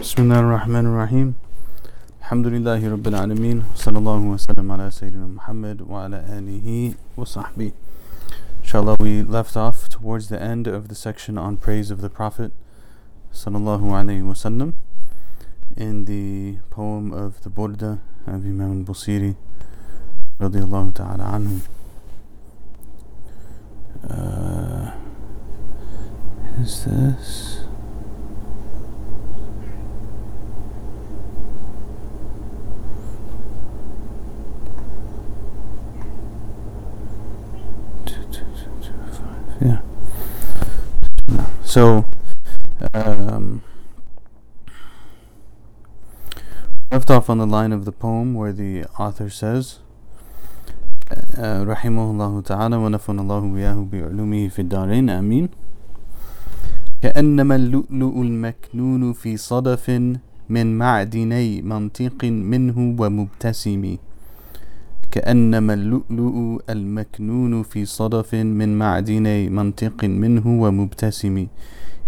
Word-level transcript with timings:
Bismillahirrahmanirrahim. 0.00 1.34
Elhamdülillahi 2.22 2.90
Rabbil 2.90 3.18
alemin. 3.18 3.64
Sallallahu 3.74 4.32
ve 4.32 4.38
sellem 4.38 4.70
ala 4.70 4.90
seyyidina 4.90 5.28
Muhammed 5.28 5.80
wa 5.80 6.00
ala 6.00 6.24
alihi 6.32 6.94
wa 7.16 7.24
sahbihi. 7.24 7.72
Inshallah, 8.62 8.96
we 8.98 9.22
left 9.22 9.56
off 9.58 9.90
towards 9.90 10.28
the 10.28 10.40
end 10.40 10.66
of 10.66 10.88
the 10.88 10.94
section 10.94 11.36
on 11.36 11.58
praise 11.58 11.90
of 11.90 12.00
the 12.00 12.08
Prophet 12.08 12.52
sallallahu 13.34 13.92
alayhi 13.92 14.26
wa 14.26 14.32
sallam 14.32 14.72
in 15.76 16.06
the 16.06 16.60
poem 16.70 17.12
of 17.12 17.42
the 17.42 17.50
Burda 17.50 17.98
of 18.26 18.46
Imam 18.46 18.78
al-Busiri 18.78 19.36
radiallahu 20.40 20.94
ta'ala 20.94 21.24
anhu. 21.24 21.60
Uh, 24.08 24.92
is 26.58 26.84
this... 26.86 27.69
so 41.69 42.05
um, 42.93 43.61
left 46.91 47.09
off 47.11 47.29
on 47.29 47.37
the 47.37 47.45
line 47.45 47.71
of 47.71 47.85
the 47.85 47.91
poem 47.91 48.33
where 48.33 48.53
the 48.53 48.85
author 48.99 49.29
says 49.29 49.79
رحمه 51.73 52.11
الله 52.11 52.41
تعالى 52.41 52.75
ونفعنا 52.75 53.21
الله 53.21 53.39
وياه 53.53 53.87
بعلومه 53.91 54.47
في 54.47 54.59
الدارين 54.61 55.09
آمين 55.09 55.49
كأنما 57.01 57.55
اللؤلؤ 57.55 58.21
المكنون 58.21 59.13
في 59.13 59.37
صدف 59.37 59.89
من 60.49 60.77
معدني 60.77 61.61
منطق 61.61 62.23
منه 62.25 62.77
ومبتسم 62.99 63.97
كأنما 65.11 65.73
اللؤلؤ 65.73 66.61
المكنون 66.69 67.63
في 67.63 67.85
صدف 67.85 68.35
من 68.35 68.77
معدني 68.77 69.49
منطق 69.49 70.03
منه 70.03 70.47
ومبتسم 70.61 71.47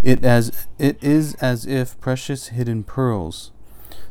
It 0.03 0.23
as 0.23 0.67
it 0.77 0.97
is 1.01 1.33
as 1.35 1.65
if 1.65 1.99
precious 1.99 2.49
hidden 2.49 2.83
pearls, 2.83 3.51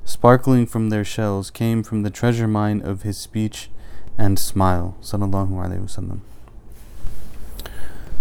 sparkling 0.05 0.67
from 0.67 0.91
their 0.91 1.05
shells, 1.05 1.51
came 1.51 1.85
from 1.85 2.03
the 2.03 2.11
treasure 2.11 2.49
mine 2.49 2.81
of 2.83 3.03
his 3.03 3.17
speech 3.17 3.71
and 4.19 4.37
smile. 4.39 4.97
Sallallahu 5.01 5.51
alaihi 5.51 5.85
wasallam. 5.87 6.21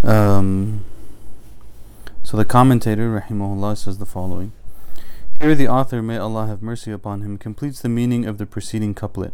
Um, 0.08 0.84
so 2.22 2.36
the 2.36 2.44
commentator, 2.44 3.20
rahimahullah, 3.20 3.76
says 3.76 3.98
the 3.98 4.06
following. 4.06 4.52
Here 5.41 5.55
the 5.55 5.67
author, 5.67 6.03
may 6.03 6.17
Allah 6.17 6.45
have 6.45 6.61
mercy 6.61 6.91
upon 6.91 7.21
him, 7.21 7.39
completes 7.39 7.81
the 7.81 7.89
meaning 7.89 8.27
of 8.27 8.37
the 8.37 8.45
preceding 8.45 8.93
couplet. 8.93 9.33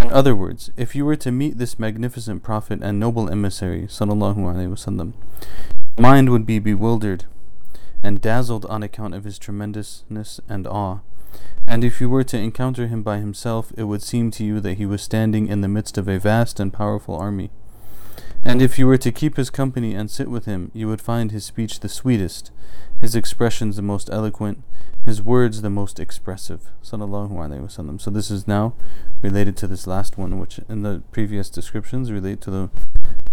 In 0.00 0.10
other 0.10 0.34
words, 0.34 0.70
if 0.78 0.96
you 0.96 1.04
were 1.04 1.16
to 1.16 1.30
meet 1.30 1.58
this 1.58 1.78
magnificent 1.78 2.42
prophet 2.42 2.80
and 2.82 2.98
noble 2.98 3.28
emissary, 3.28 3.82
sallallahu 3.82 4.38
alaihi 4.38 4.72
wasallam, 4.72 5.12
your 5.98 6.08
mind 6.08 6.30
would 6.30 6.46
be 6.46 6.58
bewildered 6.58 7.26
and 8.02 8.22
dazzled 8.22 8.64
on 8.64 8.82
account 8.82 9.12
of 9.14 9.24
his 9.24 9.38
tremendousness 9.38 10.40
and 10.48 10.66
awe. 10.66 11.00
And 11.68 11.84
if 11.84 12.00
you 12.00 12.08
were 12.08 12.24
to 12.24 12.38
encounter 12.38 12.86
him 12.86 13.02
by 13.02 13.18
himself, 13.18 13.74
it 13.76 13.84
would 13.84 14.02
seem 14.02 14.30
to 14.30 14.44
you 14.44 14.58
that 14.60 14.78
he 14.78 14.86
was 14.86 15.02
standing 15.02 15.48
in 15.48 15.60
the 15.60 15.68
midst 15.68 15.98
of 15.98 16.08
a 16.08 16.18
vast 16.18 16.60
and 16.60 16.72
powerful 16.72 17.14
army. 17.14 17.50
And 18.44 18.60
if 18.60 18.78
you 18.78 18.86
were 18.86 18.98
to 18.98 19.12
keep 19.12 19.36
his 19.36 19.50
company 19.50 19.94
and 19.94 20.10
sit 20.10 20.28
with 20.28 20.46
him, 20.46 20.70
you 20.74 20.88
would 20.88 21.00
find 21.00 21.30
his 21.30 21.44
speech 21.44 21.80
the 21.80 21.88
sweetest, 21.88 22.50
his 23.00 23.14
expressions 23.14 23.76
the 23.76 23.82
most 23.82 24.10
eloquent, 24.10 24.62
his 25.04 25.22
words 25.22 25.62
the 25.62 25.70
most 25.70 26.00
expressive. 26.00 26.70
So 26.82 26.96
this 26.96 28.30
is 28.30 28.48
now 28.48 28.74
related 29.20 29.56
to 29.58 29.66
this 29.66 29.86
last 29.86 30.18
one, 30.18 30.38
which 30.38 30.58
in 30.68 30.82
the 30.82 31.02
previous 31.12 31.48
descriptions 31.50 32.10
relate 32.10 32.40
to 32.42 32.50
the 32.50 32.70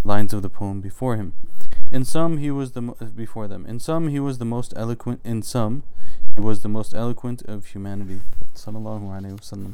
lines 0.03 0.33
of 0.33 0.41
the 0.41 0.50
poem 0.50 0.79
before 0.79 1.16
him. 1.16 1.33
In 1.91 2.06
some 2.06 2.38
he 2.38 2.51
was 2.51 2.72
the 2.73 2.81
mo- 2.81 2.97
uh, 3.01 3.06
before 3.06 3.47
them. 3.47 3.66
In 3.66 3.79
some 3.79 4.09
he 4.09 4.19
was 4.19 4.38
the 4.38 4.45
most 4.45 4.73
eloquent. 4.75 5.22
In 5.23 5.41
some 5.41 5.83
he 6.35 6.41
was 6.41 6.62
the 6.62 6.69
most 6.69 6.94
eloquent 6.94 7.41
of 7.44 7.66
humanity. 7.67 8.19
Sallallahu 8.56 9.09
alaihi 9.09 9.39
wasallam. 9.39 9.73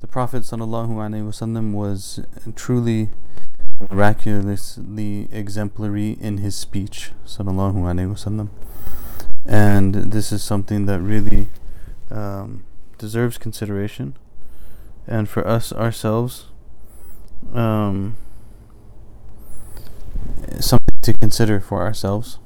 The 0.00 0.06
Prophet 0.06 0.42
wasallam 0.42 1.72
was 1.72 2.20
truly 2.54 3.08
miraculously 3.90 5.28
exemplary 5.32 6.18
in 6.20 6.38
his 6.38 6.54
speech. 6.54 7.12
Wasallam. 7.26 8.48
And 9.46 10.12
this 10.12 10.32
is 10.32 10.42
something 10.42 10.84
that 10.86 11.00
really 11.00 11.48
um, 12.10 12.64
deserves 12.98 13.38
consideration. 13.38 14.16
And 15.06 15.28
for 15.28 15.46
us 15.46 15.72
ourselves, 15.72 16.46
um, 17.54 18.16
something 20.60 21.00
to 21.02 21.12
consider 21.14 21.60
for 21.60 21.82
ourselves. 21.82 22.38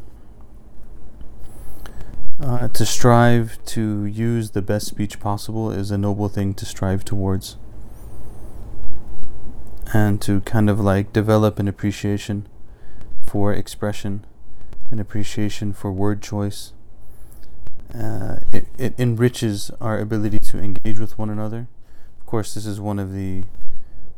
Uh, 2.41 2.69
to 2.69 2.87
strive 2.87 3.63
to 3.67 4.07
use 4.07 4.53
the 4.53 4.63
best 4.63 4.87
speech 4.87 5.21
possible 5.21 5.71
is 5.71 5.91
a 5.91 5.99
noble 5.99 6.27
thing 6.27 6.55
to 6.55 6.65
strive 6.65 7.05
towards. 7.05 7.59
And 9.93 10.23
to 10.23 10.41
kind 10.43 10.71
of 10.71 10.81
like 10.81 11.13
develop 11.13 11.59
an 11.59 11.69
appreciation 11.69 12.49
for 13.23 13.53
expression, 13.53 14.25
an 14.91 14.99
appreciation 14.99 15.75
for 15.75 15.93
word 15.93 16.23
choice. 16.23 16.73
Uh, 17.95 18.37
it, 18.53 18.67
it 18.79 18.95
enriches 18.99 19.71
our 19.79 19.99
ability 19.99 20.39
to 20.39 20.59
engage 20.59 20.99
with 20.99 21.19
one 21.19 21.29
another. 21.29 21.69
Of 22.21 22.25
course, 22.25 22.55
this 22.55 22.65
is 22.65 22.81
one 22.81 22.99
of 22.99 23.13
the 23.13 23.45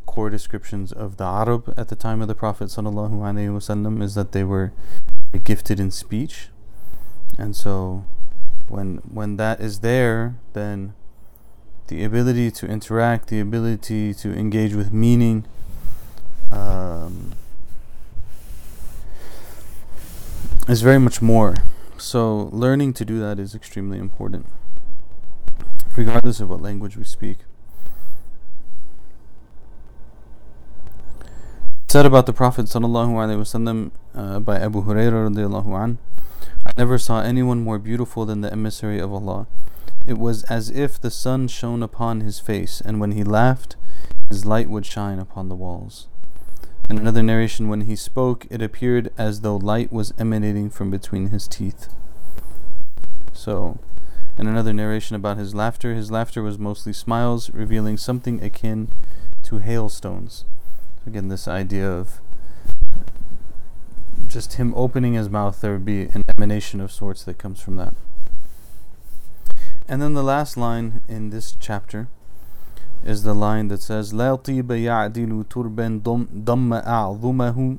core 0.06 0.30
descriptions 0.30 0.92
of 0.92 1.16
the 1.16 1.24
Arab 1.24 1.74
at 1.76 1.88
the 1.88 1.96
time 1.96 2.22
of 2.22 2.28
the 2.28 2.34
Prophet 2.36 2.66
sallallahu 2.66 3.14
alaihi 3.14 3.48
wasallam 3.48 4.00
is 4.00 4.14
that 4.14 4.30
they 4.30 4.44
were 4.44 4.72
gifted 5.42 5.80
in 5.80 5.90
speech, 5.90 6.48
and 7.38 7.56
so 7.56 8.04
when 8.68 8.96
when 9.08 9.36
that 9.36 9.60
is 9.60 9.80
there, 9.80 10.36
then 10.52 10.94
the 11.88 12.04
ability 12.04 12.50
to 12.50 12.66
interact, 12.66 13.28
the 13.28 13.40
ability 13.40 14.14
to 14.14 14.32
engage 14.32 14.74
with 14.74 14.92
meaning. 14.92 15.44
Um, 16.50 17.32
is 20.68 20.82
very 20.82 20.98
much 20.98 21.20
more. 21.20 21.54
So, 21.96 22.50
learning 22.52 22.94
to 22.94 23.04
do 23.04 23.18
that 23.20 23.38
is 23.38 23.54
extremely 23.54 23.98
important, 23.98 24.46
regardless 25.96 26.40
of 26.40 26.50
what 26.50 26.60
language 26.60 26.96
we 26.96 27.04
speak. 27.04 27.38
said 31.92 32.06
about 32.06 32.24
the 32.24 32.32
Prophet 32.32 32.64
sallallahu 32.64 33.20
alaihi 33.20 33.36
wasallam 33.36 33.90
uh, 34.14 34.40
by 34.40 34.58
Abu 34.58 34.82
Hurairah 34.82 35.28
radiallahu 35.28 35.76
an, 35.84 35.98
I 36.11 36.11
never 36.76 36.98
saw 36.98 37.20
anyone 37.20 37.62
more 37.62 37.78
beautiful 37.78 38.24
than 38.24 38.40
the 38.40 38.52
emissary 38.52 38.98
of 38.98 39.12
Allah. 39.12 39.46
It 40.06 40.18
was 40.18 40.42
as 40.44 40.70
if 40.70 41.00
the 41.00 41.10
sun 41.10 41.48
shone 41.48 41.82
upon 41.82 42.20
his 42.20 42.40
face, 42.40 42.80
and 42.80 43.00
when 43.00 43.12
he 43.12 43.22
laughed, 43.22 43.76
his 44.28 44.44
light 44.44 44.68
would 44.68 44.86
shine 44.86 45.18
upon 45.18 45.48
the 45.48 45.54
walls. 45.54 46.08
In 46.90 46.98
another 46.98 47.22
narration, 47.22 47.68
when 47.68 47.82
he 47.82 47.94
spoke, 47.94 48.46
it 48.50 48.60
appeared 48.60 49.12
as 49.16 49.40
though 49.40 49.56
light 49.56 49.92
was 49.92 50.12
emanating 50.18 50.70
from 50.70 50.90
between 50.90 51.28
his 51.28 51.46
teeth. 51.46 51.88
So, 53.32 53.78
in 54.38 54.46
another 54.46 54.72
narration 54.72 55.14
about 55.14 55.36
his 55.36 55.54
laughter, 55.54 55.94
his 55.94 56.10
laughter 56.10 56.42
was 56.42 56.58
mostly 56.58 56.92
smiles, 56.92 57.50
revealing 57.50 57.96
something 57.96 58.42
akin 58.42 58.88
to 59.44 59.58
hailstones. 59.58 60.44
Again, 61.06 61.28
this 61.28 61.46
idea 61.46 61.90
of 61.90 62.20
just 64.31 64.53
him 64.53 64.73
opening 64.75 65.13
his 65.13 65.29
mouth, 65.29 65.61
there 65.61 65.73
would 65.73 65.85
be 65.85 66.03
an 66.03 66.23
emanation 66.27 66.81
of 66.81 66.91
sorts 66.91 67.23
that 67.23 67.37
comes 67.37 67.61
from 67.61 67.75
that. 67.77 67.93
And 69.87 70.01
then 70.01 70.13
the 70.13 70.23
last 70.23 70.57
line 70.57 71.01
in 71.07 71.29
this 71.29 71.55
chapter 71.59 72.07
is 73.05 73.23
the 73.23 73.33
line 73.33 73.69
that 73.69 73.81
says 73.81 74.13
لا 74.13 74.35
طيب 74.35 74.71
يعدل 74.71 75.45
تربا 75.49 76.01
ضم 76.43 76.73
أعظمه 76.73 77.77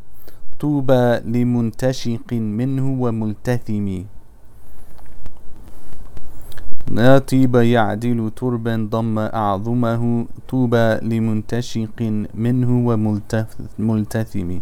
طوبى 0.61 1.21
لمنتشق 1.25 2.33
منه 2.33 3.03
وملتثم 3.03 4.05
لا 6.93 7.19
طيب 7.19 7.55
يعدل 7.55 8.31
تربا 8.37 8.89
ضم 8.91 9.19
أعظمه 9.19 10.27
طوبى 10.49 10.99
لمنتشق 11.03 12.27
منه 12.35 12.87
وملتثم 13.79 14.61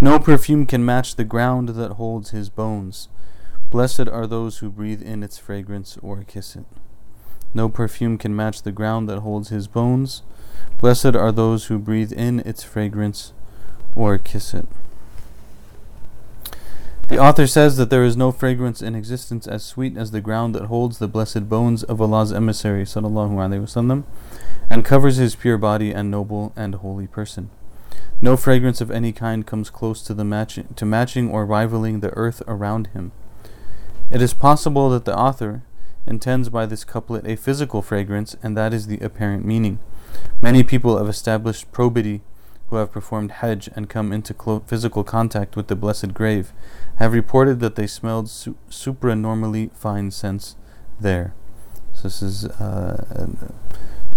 No 0.00 0.18
perfume 0.18 0.66
can 0.66 0.84
match 0.84 1.16
the 1.16 1.24
ground 1.24 1.70
that 1.70 1.92
holds 1.92 2.30
his 2.30 2.50
bones. 2.50 3.08
Blessed 3.70 4.08
are 4.08 4.26
those 4.26 4.58
who 4.58 4.70
breathe 4.70 5.02
in 5.02 5.22
its 5.22 5.38
fragrance 5.38 5.98
or 6.02 6.22
kiss 6.22 6.56
it. 6.56 6.66
No 7.54 7.68
perfume 7.68 8.18
can 8.18 8.36
match 8.36 8.62
the 8.62 8.72
ground 8.72 9.08
that 9.08 9.20
holds 9.20 9.48
his 9.48 9.66
bones. 9.66 10.22
Blessed 10.80 11.16
are 11.16 11.32
those 11.32 11.66
who 11.66 11.78
breathe 11.78 12.12
in 12.12 12.40
its 12.40 12.62
fragrance 12.62 13.32
or 13.94 14.18
kiss 14.18 14.52
it. 14.52 14.66
The 17.11 17.17
author 17.17 17.45
says 17.45 17.75
that 17.75 17.89
there 17.89 18.05
is 18.05 18.15
no 18.15 18.31
fragrance 18.31 18.81
in 18.81 18.95
existence 18.95 19.45
as 19.45 19.65
sweet 19.65 19.97
as 19.97 20.11
the 20.11 20.21
ground 20.21 20.55
that 20.55 20.67
holds 20.67 20.97
the 20.97 21.09
blessed 21.09 21.49
bones 21.49 21.83
of 21.83 21.99
Allah's 21.99 22.31
emissary 22.31 22.85
sallallahu 22.85 23.31
alaihi 23.31 23.61
wasallam 23.61 24.05
and 24.69 24.85
covers 24.85 25.17
his 25.17 25.35
pure 25.35 25.57
body 25.57 25.91
and 25.91 26.09
noble 26.09 26.53
and 26.55 26.75
holy 26.75 27.07
person. 27.07 27.49
No 28.21 28.37
fragrance 28.37 28.79
of 28.79 28.89
any 28.89 29.11
kind 29.11 29.45
comes 29.45 29.69
close 29.69 30.01
to 30.03 30.13
the 30.13 30.23
matching 30.23 30.69
to 30.77 30.85
matching 30.85 31.29
or 31.29 31.45
rivaling 31.45 31.99
the 31.99 32.11
earth 32.11 32.41
around 32.47 32.87
him. 32.87 33.11
It 34.09 34.21
is 34.21 34.33
possible 34.33 34.89
that 34.91 35.03
the 35.03 35.15
author 35.15 35.63
intends 36.07 36.47
by 36.47 36.65
this 36.65 36.85
couplet 36.85 37.27
a 37.27 37.35
physical 37.35 37.81
fragrance, 37.81 38.37
and 38.41 38.55
that 38.55 38.73
is 38.73 38.87
the 38.87 38.99
apparent 38.99 39.43
meaning. 39.43 39.79
Many 40.41 40.63
people 40.63 40.97
have 40.97 41.09
established 41.09 41.73
probity 41.73 42.21
who 42.71 42.77
have 42.77 42.91
performed 42.91 43.31
Hajj 43.31 43.69
and 43.75 43.89
come 43.89 44.13
into 44.13 44.33
clo- 44.33 44.63
physical 44.65 45.03
contact 45.03 45.57
with 45.57 45.67
the 45.67 45.75
blessed 45.75 46.13
grave 46.13 46.53
have 46.95 47.11
reported 47.11 47.59
that 47.59 47.75
they 47.75 47.85
smelled 47.85 48.29
su- 48.29 48.55
supranormally 48.69 49.71
fine 49.73 50.09
scents 50.09 50.55
there. 50.97 51.33
So 51.93 52.03
this 52.03 52.21
is 52.21 52.45
uh, 52.45 53.27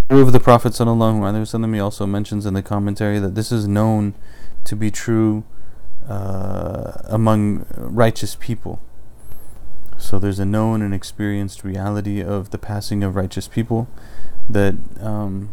true 0.08 0.22
of 0.22 0.32
the 0.32 0.38
Prophet 0.38 0.72
wasallam. 0.72 1.74
He 1.74 1.80
also 1.80 2.06
mentions 2.06 2.46
in 2.46 2.54
the 2.54 2.62
commentary 2.62 3.18
that 3.18 3.34
this 3.34 3.50
is 3.50 3.66
known 3.66 4.14
to 4.62 4.76
be 4.76 4.92
true 4.92 5.42
uh, 6.08 6.92
among 7.06 7.66
righteous 7.74 8.36
people. 8.38 8.80
So 9.98 10.20
there's 10.20 10.38
a 10.38 10.44
known 10.44 10.80
and 10.80 10.94
experienced 10.94 11.64
reality 11.64 12.22
of 12.22 12.50
the 12.50 12.58
passing 12.58 13.02
of 13.02 13.16
righteous 13.16 13.48
people 13.48 13.88
that. 14.48 14.76
Um, 15.00 15.50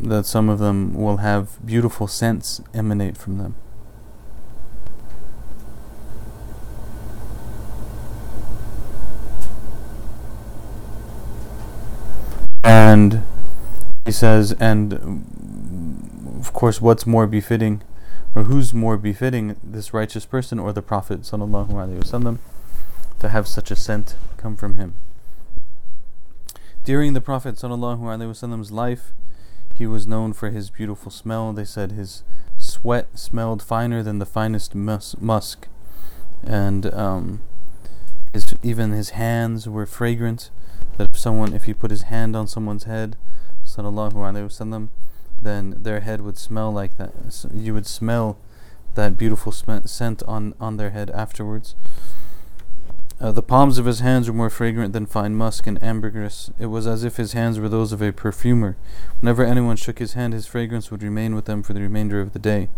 that 0.00 0.26
some 0.26 0.48
of 0.48 0.58
them 0.58 0.94
will 0.94 1.18
have 1.18 1.64
beautiful 1.64 2.06
scents 2.06 2.60
emanate 2.72 3.16
from 3.16 3.38
them. 3.38 3.54
And 12.64 13.22
he 14.04 14.12
says, 14.12 14.52
and 14.58 14.92
mm, 14.92 16.40
of 16.40 16.52
course, 16.52 16.80
what's 16.80 17.06
more 17.06 17.26
befitting, 17.26 17.82
or 18.34 18.44
who's 18.44 18.72
more 18.72 18.96
befitting, 18.96 19.56
this 19.62 19.92
righteous 19.92 20.26
person 20.26 20.58
or 20.58 20.72
the 20.72 20.82
Prophet 20.82 21.20
wasallam, 21.22 22.38
to 23.20 23.28
have 23.28 23.46
such 23.46 23.70
a 23.70 23.76
scent 23.76 24.16
come 24.36 24.56
from 24.56 24.76
him? 24.76 24.94
During 26.84 27.14
the 27.14 27.20
Prophet 27.20 27.56
wasallam's 27.56 28.70
life, 28.70 29.12
he 29.74 29.86
was 29.86 30.06
known 30.06 30.32
for 30.32 30.50
his 30.50 30.70
beautiful 30.70 31.10
smell. 31.10 31.52
They 31.52 31.64
said 31.64 31.92
his 31.92 32.22
sweat 32.56 33.18
smelled 33.18 33.62
finer 33.62 34.02
than 34.02 34.18
the 34.18 34.26
finest 34.26 34.74
mus- 34.74 35.16
musk, 35.20 35.68
and 36.44 36.92
um, 36.94 37.40
his, 38.32 38.54
even 38.62 38.92
his 38.92 39.10
hands 39.10 39.68
were 39.68 39.86
fragrant. 39.86 40.50
That 40.96 41.10
if 41.10 41.18
someone, 41.18 41.52
if 41.52 41.64
he 41.64 41.74
put 41.74 41.90
his 41.90 42.02
hand 42.02 42.36
on 42.36 42.46
someone's 42.46 42.84
head, 42.84 43.16
sallallahu 43.64 44.12
alaihi 44.12 44.46
wasallam, 44.46 44.88
then 45.42 45.76
their 45.82 46.00
head 46.00 46.20
would 46.20 46.38
smell 46.38 46.72
like 46.72 46.96
that. 46.96 47.32
So 47.32 47.50
you 47.52 47.74
would 47.74 47.86
smell 47.86 48.38
that 48.94 49.18
beautiful 49.18 49.50
sm- 49.50 49.86
scent 49.86 50.22
on 50.28 50.54
on 50.60 50.76
their 50.76 50.90
head 50.90 51.10
afterwards. 51.10 51.74
Uh, 53.24 53.32
the 53.32 53.42
palms 53.42 53.78
of 53.78 53.86
his 53.86 54.00
hands 54.00 54.28
were 54.28 54.36
more 54.36 54.50
fragrant 54.50 54.92
than 54.92 55.06
fine 55.06 55.34
musk 55.34 55.66
and 55.66 55.82
ambergris. 55.82 56.50
It 56.58 56.66
was 56.66 56.86
as 56.86 57.04
if 57.04 57.16
his 57.16 57.32
hands 57.32 57.58
were 57.58 57.70
those 57.70 57.90
of 57.90 58.02
a 58.02 58.12
perfumer. 58.12 58.76
Whenever 59.20 59.42
anyone 59.42 59.76
shook 59.76 59.98
his 59.98 60.12
hand, 60.12 60.34
his 60.34 60.46
fragrance 60.46 60.90
would 60.90 61.02
remain 61.02 61.34
with 61.34 61.46
them 61.46 61.62
for 61.62 61.72
the 61.72 61.80
remainder 61.80 62.20
of 62.20 62.34
the 62.34 62.38
day. 62.38 62.68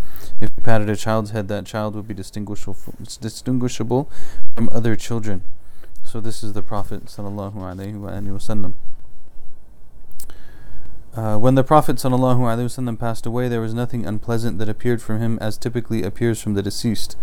If 0.41 0.51
he 0.55 0.63
patted 0.63 0.89
a 0.89 0.95
child's 0.95 1.33
head, 1.33 1.49
that 1.49 1.67
child 1.67 1.97
would 1.97 2.07
be 2.07 2.15
distinguishable, 2.15 4.09
from 4.55 4.69
other 4.71 4.95
children. 4.95 5.43
So 6.05 6.21
this 6.21 6.45
is 6.45 6.53
the 6.53 6.63
Prophet 6.63 7.07
sallallahu 7.07 7.57
alaihi 7.57 7.97
wasallam. 7.99 8.75
Uh, 11.13 11.39
when 11.39 11.57
the 11.57 11.65
Prophet 11.65 11.97
ﷺ 11.97 12.99
passed 13.01 13.27
away, 13.27 13.49
there 13.49 13.63
was 13.63 13.73
nothing 13.75 14.07
unpleasant 14.07 14.59
that 14.59 14.69
appeared 14.69 15.01
from 15.01 15.19
him 15.19 15.39
as 15.41 15.57
typically 15.57 16.03
appears 16.03 16.41
from 16.41 16.53
the 16.55 16.63
deceased 16.63 17.17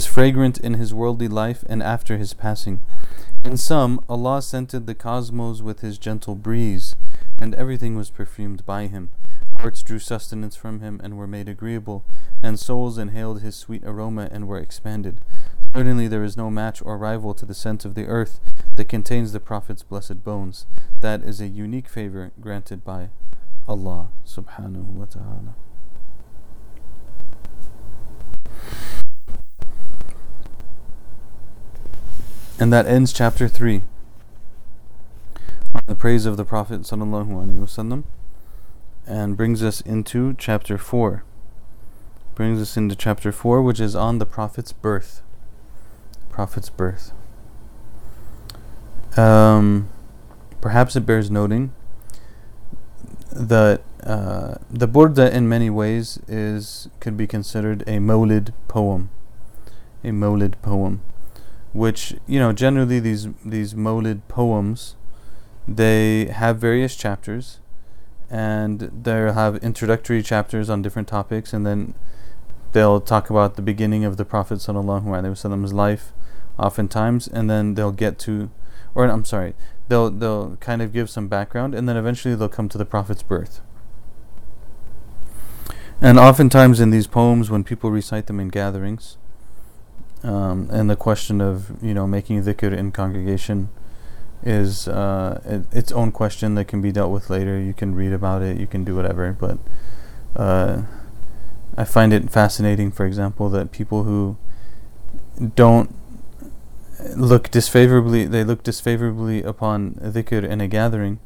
was 0.00 0.06
fragrant 0.06 0.56
in 0.56 0.72
his 0.72 0.94
worldly 0.94 1.28
life 1.28 1.62
and 1.68 1.82
after 1.82 2.16
his 2.16 2.32
passing. 2.32 2.80
In 3.44 3.58
some, 3.58 4.02
Allah 4.08 4.40
scented 4.40 4.86
the 4.86 4.94
cosmos 4.94 5.60
with 5.60 5.80
his 5.80 5.98
gentle 5.98 6.34
breeze, 6.34 6.96
and 7.38 7.54
everything 7.54 7.96
was 7.96 8.08
perfumed 8.08 8.64
by 8.64 8.86
him. 8.86 9.10
Hearts 9.58 9.82
drew 9.82 9.98
sustenance 9.98 10.56
from 10.56 10.80
him 10.80 11.02
and 11.04 11.18
were 11.18 11.26
made 11.26 11.50
agreeable, 11.50 12.02
and 12.42 12.58
souls 12.58 12.96
inhaled 12.96 13.42
his 13.42 13.56
sweet 13.56 13.84
aroma 13.84 14.30
and 14.32 14.48
were 14.48 14.56
expanded. 14.56 15.20
Certainly 15.74 16.08
there 16.08 16.24
is 16.24 16.34
no 16.34 16.48
match 16.48 16.80
or 16.82 16.96
rival 16.96 17.34
to 17.34 17.44
the 17.44 17.52
scent 17.52 17.84
of 17.84 17.94
the 17.94 18.06
earth 18.06 18.40
that 18.76 18.88
contains 18.88 19.34
the 19.34 19.38
Prophet's 19.38 19.82
blessed 19.82 20.24
bones. 20.24 20.64
That 21.02 21.22
is 21.22 21.42
a 21.42 21.46
unique 21.46 21.90
favor 21.90 22.32
granted 22.40 22.84
by 22.84 23.10
Allah 23.68 24.08
subhanahu 24.24 24.94
wa 24.94 25.04
ta'ala. 25.04 25.56
And 32.60 32.70
that 32.74 32.84
ends 32.84 33.14
chapter 33.14 33.48
3 33.48 33.80
on 35.74 35.80
the 35.86 35.94
praise 35.94 36.26
of 36.26 36.36
the 36.36 36.44
Prophet 36.44 36.86
and 39.06 39.36
brings 39.36 39.62
us 39.62 39.80
into 39.80 40.34
chapter 40.34 40.76
4. 40.76 41.24
Brings 42.34 42.60
us 42.60 42.76
into 42.76 42.94
chapter 42.94 43.32
4, 43.32 43.62
which 43.62 43.80
is 43.80 43.96
on 43.96 44.18
the 44.18 44.26
Prophet's 44.26 44.74
birth. 44.74 45.22
Prophet's 46.28 46.68
birth. 46.68 47.12
Um, 49.16 49.88
perhaps 50.60 50.94
it 50.94 51.06
bears 51.06 51.30
noting 51.30 51.72
that 53.32 53.80
uh, 54.02 54.56
the 54.70 54.86
Burda 54.86 55.32
in 55.32 55.48
many 55.48 55.70
ways 55.70 56.18
is 56.28 56.90
could 57.00 57.16
be 57.16 57.26
considered 57.26 57.80
a 57.86 57.96
Mawlid 58.00 58.52
poem. 58.68 59.08
A 60.04 60.08
Mawlid 60.08 60.60
poem 60.60 61.00
which 61.72 62.14
you 62.26 62.38
know 62.38 62.52
generally 62.52 62.98
these 62.98 63.28
these 63.44 63.74
Mawlid 63.74 64.22
poems 64.28 64.96
they 65.68 66.26
have 66.26 66.58
various 66.58 66.96
chapters 66.96 67.60
and 68.28 68.90
they'll 69.02 69.32
have 69.32 69.56
introductory 69.56 70.22
chapters 70.22 70.68
on 70.68 70.82
different 70.82 71.08
topics 71.08 71.52
and 71.52 71.66
then 71.66 71.94
they'll 72.72 73.00
talk 73.00 73.30
about 73.30 73.56
the 73.56 73.62
beginning 73.62 74.04
of 74.04 74.16
the 74.16 74.24
Prophet 74.24 74.58
sallallahu 74.58 75.04
alaihi 75.04 75.32
Wasallam's 75.32 75.72
life 75.72 76.12
oftentimes 76.58 77.28
and 77.28 77.48
then 77.48 77.74
they'll 77.74 77.92
get 77.92 78.18
to 78.20 78.50
or 78.94 79.04
I'm 79.04 79.24
sorry 79.24 79.54
they'll 79.88 80.10
they'll 80.10 80.56
kind 80.56 80.82
of 80.82 80.92
give 80.92 81.08
some 81.08 81.28
background 81.28 81.74
and 81.74 81.88
then 81.88 81.96
eventually 81.96 82.34
they'll 82.34 82.48
come 82.48 82.68
to 82.68 82.78
the 82.78 82.84
Prophet's 82.84 83.22
birth. 83.22 83.60
And 86.00 86.18
oftentimes 86.18 86.80
in 86.80 86.90
these 86.90 87.06
poems 87.06 87.50
when 87.50 87.62
people 87.62 87.90
recite 87.90 88.26
them 88.26 88.40
in 88.40 88.48
gatherings 88.48 89.18
um, 90.22 90.68
and 90.70 90.90
the 90.90 90.96
question 90.96 91.40
of 91.40 91.82
you 91.82 91.94
know 91.94 92.06
making 92.06 92.42
dhikr 92.42 92.76
in 92.76 92.92
congregation 92.92 93.70
is 94.42 94.88
uh, 94.88 95.40
it, 95.44 95.62
its 95.72 95.92
own 95.92 96.12
question 96.12 96.54
that 96.54 96.66
can 96.66 96.80
be 96.80 96.92
dealt 96.92 97.12
with 97.12 97.30
later. 97.30 97.58
You 97.60 97.74
can 97.74 97.94
read 97.94 98.12
about 98.12 98.42
it, 98.42 98.58
you 98.58 98.66
can 98.66 98.84
do 98.84 98.96
whatever, 98.96 99.36
but 99.38 99.58
uh, 100.36 100.82
I 101.76 101.84
find 101.84 102.12
it 102.12 102.30
fascinating, 102.30 102.90
for 102.90 103.06
example, 103.06 103.48
that 103.50 103.72
people 103.72 104.04
who 104.04 104.36
don't 105.54 105.94
look 107.16 107.50
disfavorably, 107.50 108.24
they 108.26 108.44
look 108.44 108.62
disfavorably 108.62 109.42
upon 109.42 109.94
dhikr 109.94 110.44
in 110.44 110.60
a 110.60 110.68
gathering, 110.68 111.18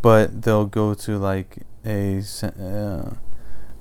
but 0.00 0.42
they'll 0.42 0.66
go 0.66 0.94
to 0.94 1.18
like 1.18 1.58
a 1.84 2.22
uh, 2.42 3.10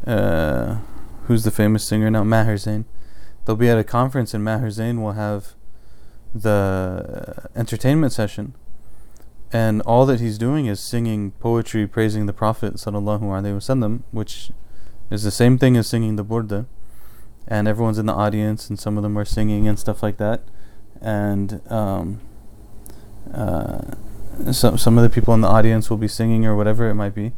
uh, 0.09 0.77
who's 1.25 1.43
the 1.43 1.51
famous 1.51 1.87
singer 1.87 2.09
now, 2.09 2.23
Maher 2.23 2.57
Zain 2.57 2.85
they'll 3.47 3.55
be 3.55 3.69
at 3.69 3.79
a 3.79 3.83
conference 3.83 4.35
and 4.35 4.43
Maher 4.43 4.69
Zain 4.69 5.01
will 5.01 5.13
have 5.13 5.55
the 6.35 7.49
entertainment 7.55 8.13
session 8.13 8.53
and 9.51 9.81
all 9.83 10.05
that 10.05 10.19
he's 10.19 10.37
doing 10.37 10.65
is 10.65 10.79
singing 10.79 11.31
poetry 11.31 11.87
praising 11.87 12.25
the 12.25 12.33
Prophet 12.33 12.75
sallallahu 12.75 13.21
alaihi 13.21 13.55
wasallam, 13.55 14.01
which 14.11 14.51
is 15.09 15.23
the 15.23 15.31
same 15.31 15.57
thing 15.57 15.77
as 15.77 15.87
singing 15.87 16.17
the 16.17 16.25
burda. 16.25 16.65
And 17.47 17.65
everyone's 17.65 17.97
in 17.97 18.07
the 18.07 18.13
audience, 18.13 18.69
and 18.69 18.77
some 18.77 18.97
of 18.97 19.03
them 19.03 19.17
are 19.17 19.23
singing 19.23 19.69
and 19.69 19.79
stuff 19.79 20.03
like 20.03 20.17
that. 20.17 20.41
And 20.99 21.61
um, 21.71 22.19
uh, 23.33 23.93
some 24.51 24.77
some 24.77 24.97
of 24.97 25.03
the 25.03 25.09
people 25.09 25.33
in 25.33 25.39
the 25.39 25.47
audience 25.47 25.89
will 25.89 25.97
be 25.97 26.09
singing 26.09 26.45
or 26.45 26.55
whatever 26.57 26.89
it 26.89 26.95
might 26.95 27.15
be 27.15 27.31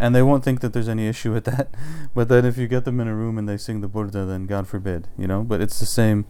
and 0.00 0.14
they 0.14 0.22
won't 0.22 0.42
think 0.42 0.60
that 0.60 0.72
there's 0.72 0.88
any 0.88 1.06
issue 1.06 1.32
with 1.32 1.44
that. 1.44 1.68
But 2.14 2.28
then 2.28 2.44
if 2.44 2.56
you 2.58 2.66
get 2.66 2.84
them 2.84 2.98
in 2.98 3.06
a 3.06 3.14
room 3.14 3.38
and 3.38 3.48
they 3.48 3.56
sing 3.56 3.82
the 3.82 3.88
burda, 3.88 4.26
then 4.26 4.46
God 4.46 4.66
forbid, 4.66 5.06
you 5.16 5.28
know. 5.28 5.42
But 5.44 5.60
it's 5.60 5.78
the 5.78 5.86
same. 5.86 6.24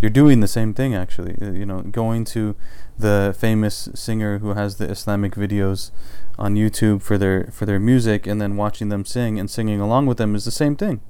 You're 0.00 0.10
doing 0.10 0.40
the 0.40 0.48
same 0.48 0.74
thing 0.74 0.96
actually. 0.96 1.36
Uh, 1.40 1.52
you 1.52 1.66
know, 1.66 1.82
going 1.82 2.24
to 2.36 2.56
the 2.98 3.36
famous 3.38 3.88
singer 3.94 4.38
who 4.38 4.54
has 4.54 4.76
the 4.76 4.90
Islamic 4.90 5.34
videos 5.34 5.92
on 6.38 6.56
YouTube 6.56 7.02
for 7.02 7.18
their 7.18 7.50
for 7.52 7.66
their 7.66 7.78
music, 7.78 8.26
and 8.26 8.40
then 8.40 8.56
watching 8.56 8.88
them 8.88 9.04
sing 9.04 9.38
and 9.38 9.48
singing 9.50 9.80
along 9.80 10.06
with 10.06 10.16
them 10.16 10.34
is 10.34 10.44
the 10.44 10.50
same 10.50 10.74
thing. 10.74 11.00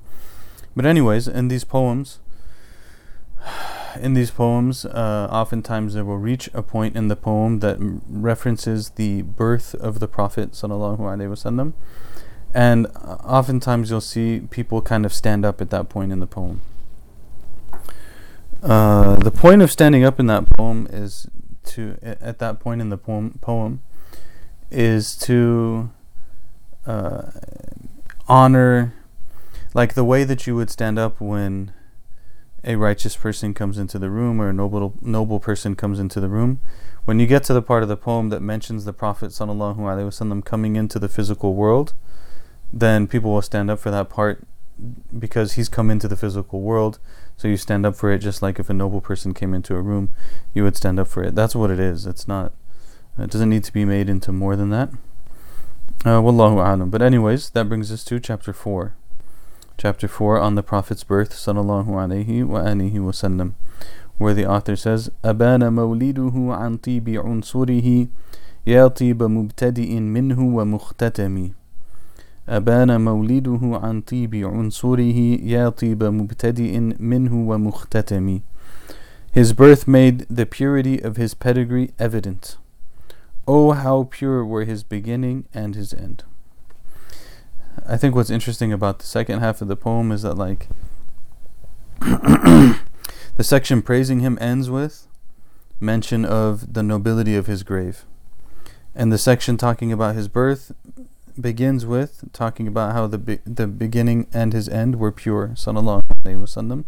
But 0.75 0.85
anyways, 0.85 1.29
in 1.29 1.49
these 1.49 1.65
poems, 1.65 2.19
in 4.01 4.15
these 4.15 4.31
poems, 4.31 4.85
uh, 4.85 5.29
oftentimes 5.31 5.95
they 5.95 6.03
will 6.03 6.19
reach 6.19 6.49
a 6.55 6.63
point 6.63 6.97
in 6.97 7.09
the 7.09 7.17
poem 7.17 7.61
that 7.61 7.77
m- 7.77 8.03
references 8.09 8.91
the 8.91 9.23
birth 9.23 9.75
of 9.75 10.01
the 10.01 10.09
Prophet 10.09 10.53
wasallam, 10.53 11.73
and 12.55 12.87
uh, 12.87 13.17
oftentimes 13.25 13.91
you'll 13.91 14.01
see 14.01 14.41
people 14.51 14.83
kind 14.83 15.05
of 15.05 15.13
stand 15.13 15.45
up 15.45 15.61
at 15.61 15.71
that 15.71 15.89
point 15.89 16.13
in 16.13 16.21
the 16.21 16.27
poem. 16.27 16.61
Uh, 18.63 19.17
the 19.17 19.31
point 19.31 19.61
of 19.61 19.71
standing 19.73 20.05
up 20.05 20.21
in 20.21 20.27
that 20.27 20.49
poem 20.51 20.87
is 20.91 21.27
to 21.65 21.97
at 22.03 22.39
that 22.39 22.61
point 22.61 22.81
in 22.81 22.89
the 22.91 22.99
poem 22.99 23.39
poem 23.41 23.83
is 24.71 25.17
to 25.17 25.91
uh, 26.87 27.31
honor 28.29 28.95
like 29.75 29.95
the 29.95 30.05
way 30.05 30.25
that 30.25 30.47
you 30.47 30.55
would 30.55 30.71
stand 30.71 30.99
up 30.99 31.21
when 31.21 31.73
a 32.65 32.77
righteous 32.77 33.17
person 33.17 33.55
comes 33.55 33.79
into 33.79 33.99
the 33.99 34.11
room 34.11 34.41
or 34.41 34.51
a 34.51 34.53
noble 34.53 34.95
noble 35.01 35.41
person 35.41 35.75
comes 35.75 35.99
into 35.99 36.21
the 36.21 36.29
room. 36.29 36.61
When 37.05 37.19
you 37.19 37.27
get 37.27 37.43
to 37.45 37.53
the 37.53 37.63
part 37.63 37.83
of 37.83 37.89
the 37.89 37.97
poem 37.97 38.29
that 38.29 38.41
mentions 38.41 38.85
the 38.85 38.93
Prophet 38.93 39.31
wasallam 39.31 40.45
coming 40.45 40.77
into 40.77 40.99
the 40.99 41.09
physical 41.09 41.55
world, 41.55 41.95
then 42.73 43.09
people 43.09 43.33
will 43.33 43.43
stand 43.43 43.71
up 43.71 43.81
for 43.81 43.91
that 43.91 44.09
part 44.09 44.47
because 45.17 45.55
he's 45.55 45.69
come 45.69 45.91
into 45.91 46.07
the 46.07 46.17
physical 46.17 46.61
world. 46.61 47.01
So 47.37 47.49
you 47.49 47.57
stand 47.57 47.85
up 47.85 47.97
for 47.97 48.13
it 48.13 48.19
just 48.19 48.43
like 48.43 48.61
if 48.61 48.71
a 48.71 48.75
noble 48.75 49.01
person 49.01 49.35
came 49.35 49.55
into 49.55 49.75
a 49.75 49.83
room, 49.83 50.11
you 50.55 50.63
would 50.63 50.77
stand 50.77 51.01
up 51.01 51.09
for 51.09 51.25
it. 51.25 51.35
That's 51.35 51.57
what 51.57 51.71
it 51.71 51.81
is. 51.81 52.07
It's 52.07 52.29
not. 52.29 52.53
It 53.19 53.31
doesn't 53.31 53.51
need 53.51 53.65
to 53.65 53.73
be 53.73 53.85
made 53.85 54.09
into 54.09 54.33
more 54.33 54.55
than 54.55 54.71
that. 54.71 54.91
Uh, 56.05 56.21
wallahu 56.21 56.65
alam. 56.65 56.91
But 56.91 57.03
anyways, 57.03 57.51
that 57.51 57.69
brings 57.69 57.91
us 57.91 58.05
to 58.05 58.21
chapter 58.21 58.53
four 58.53 58.95
chapter 59.82 60.08
4 60.08 60.40
on 60.40 60.56
the 60.56 60.64
Prophet's 60.64 61.04
birth 61.04 61.34
sallallahu 61.34 61.90
alaihi 61.90 62.44
wa 62.44 62.62
alihi 62.62 63.00
wasallam 63.00 63.54
where 64.18 64.34
the 64.34 64.46
author 64.46 64.76
says 64.76 65.12
أبان 65.24 65.74
مولده 65.74 66.34
عن 66.56 66.78
طيب 66.78 67.10
عنصره 67.10 68.08
يا 68.68 68.88
طيب 68.88 69.24
مبتدئ 69.24 70.00
منه 70.00 70.40
ومختتم 70.40 71.50
أبان 72.50 73.02
مولده 73.02 73.60
عن 73.84 74.02
طيب 74.02 74.36
عنصره 74.36 75.20
يا 75.44 75.70
طيب 75.70 76.04
مبتدئ 76.04 76.80
منه 77.00 77.50
ومختتم 77.50 78.40
His 79.32 79.54
birth 79.54 79.88
made 79.88 80.26
the 80.32 80.48
purity 80.48 81.00
of 81.00 81.18
his 81.18 81.36
pedigree 81.36 81.92
evident. 82.00 82.58
Oh, 83.48 83.74
how 83.74 84.08
pure 84.10 84.44
were 84.44 84.66
his 84.66 84.82
beginning 84.82 85.46
and 85.54 85.76
his 85.76 85.94
end. 85.94 86.24
I 87.87 87.97
think 87.97 88.15
what's 88.15 88.31
interesting 88.31 88.73
about 88.73 88.99
the 88.99 89.07
second 89.07 89.41
half 89.41 89.61
of 89.63 89.69
the 89.69 89.77
poem 89.77 90.13
is 90.13 90.23
that 90.23 90.35
like 90.35 90.69
the 92.01 92.79
section 93.41 93.83
praising 93.83 94.21
him 94.21 94.39
ends 94.41 94.71
with 94.71 95.07
mention 95.81 96.25
of 96.25 96.75
the 96.75 96.83
nobility 96.83 97.37
of 97.37 97.47
his 97.47 97.63
grave. 97.63 98.05
And 98.95 99.13
the 99.13 99.19
section 99.19 99.57
talking 99.57 99.93
about 99.93 100.15
his 100.15 100.29
birth 100.29 100.73
begins 101.41 101.87
with 101.87 102.25
talking 102.33 102.69
about 102.69 102.93
how 102.93 103.07
the 103.07 103.19
be- 103.19 103.39
the 103.45 103.67
beginning 103.67 104.27
and 104.33 104.53
his 104.53 104.69
end 104.69 104.97
were 104.97 105.13
pure, 105.13 105.49
sallallahu 105.55 106.03
alaihi 106.25 106.41
wasallam, 106.41 106.85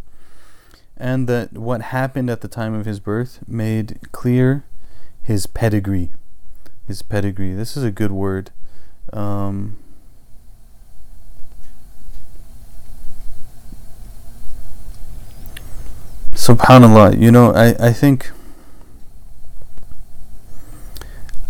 and 0.97 1.27
that 1.29 1.55
what 1.55 1.81
happened 1.81 2.29
at 2.29 2.41
the 2.41 2.49
time 2.49 2.75
of 2.75 2.85
his 2.85 3.01
birth 3.01 3.41
made 3.49 3.99
clear 4.13 4.65
his 5.23 5.47
pedigree. 5.47 6.13
His 6.87 7.03
pedigree. 7.03 7.55
This 7.55 7.77
is 7.77 7.83
a 7.83 7.91
good 7.91 8.13
word. 8.13 8.51
Um, 9.13 9.79
Subhanallah, 16.45 17.19
you 17.19 17.31
know, 17.33 17.55
I, 17.55 17.75
I 17.89 17.91
think 17.91 18.31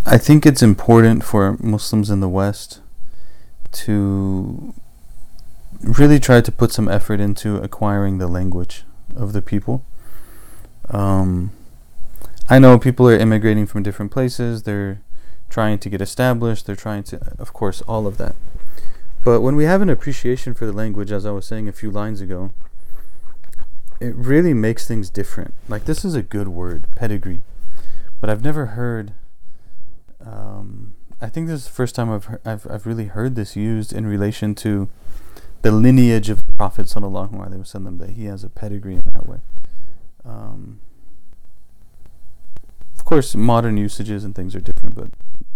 I 0.07 0.17
think 0.17 0.47
it's 0.47 0.63
important 0.63 1.25
for 1.25 1.57
Muslims 1.61 2.11
in 2.11 2.21
the 2.21 2.29
West 2.29 2.81
to 3.73 4.73
really 5.83 6.21
try 6.21 6.41
to 6.41 6.53
put 6.53 6.71
some 6.71 6.89
effort 6.89 7.19
into 7.19 7.57
acquiring 7.57 8.19
the 8.19 8.29
language 8.29 8.85
of 9.17 9.33
the 9.33 9.43
people. 9.43 9.85
Um, 10.91 11.51
I 12.49 12.61
know 12.61 12.79
people 12.79 13.09
are 13.09 13.19
immigrating 13.19 13.67
from 13.67 13.83
different 13.83 14.13
places, 14.13 14.63
they're 14.63 15.03
trying 15.51 15.81
to 15.81 15.91
get 15.91 16.03
established, 16.03 16.67
they're 16.67 16.77
trying 16.77 17.03
to, 17.11 17.35
of 17.37 17.53
course, 17.53 17.83
all 17.89 18.07
of 18.07 18.17
that. 18.19 18.37
But 19.25 19.41
when 19.41 19.57
we 19.57 19.65
have 19.65 19.83
an 19.83 19.91
appreciation 19.91 20.55
for 20.55 20.67
the 20.67 20.73
language, 20.73 21.11
as 21.11 21.27
I 21.27 21.33
was 21.33 21.49
saying 21.49 21.67
a 21.67 21.73
few 21.73 21.91
lines 21.91 22.21
ago, 22.21 22.53
it 24.01 24.15
really 24.15 24.55
makes 24.55 24.87
things 24.87 25.11
different. 25.11 25.55
Like 25.69 25.85
this 25.85 26.05
is 26.05 26.15
a 26.15 26.23
good 26.23 26.49
word, 26.49 26.85
pedigree, 26.95 27.41
but 28.21 28.31
I've 28.31 28.43
never 28.43 28.67
heard. 28.67 29.15
Um, 30.25 30.95
I 31.21 31.29
think 31.29 31.49
this 31.49 31.61
is 31.61 31.67
the 31.67 31.73
first 31.73 31.95
time 31.95 32.11
I've, 32.11 32.39
I've 32.45 32.67
I've 32.71 32.87
really 32.87 33.07
heard 33.07 33.35
this 33.35 33.57
used 33.57 33.93
in 33.93 34.07
relation 34.07 34.55
to 34.57 34.89
the 35.63 35.73
lineage 35.73 36.29
of 36.29 36.47
the 36.47 36.53
Prophet 36.53 36.87
sallallahu 36.87 37.33
alaihi 37.33 37.61
wasallam. 37.61 37.99
That 37.99 38.11
he 38.11 38.25
has 38.27 38.45
a 38.45 38.49
pedigree 38.49 38.95
in 38.95 39.05
that 39.15 39.27
way. 39.27 39.41
Um, 40.25 40.81
of 42.97 43.05
course, 43.05 43.35
modern 43.35 43.77
usages 43.77 44.25
and 44.25 44.35
things 44.35 44.55
are 44.55 44.61
different, 44.61 44.95
but 44.95 45.11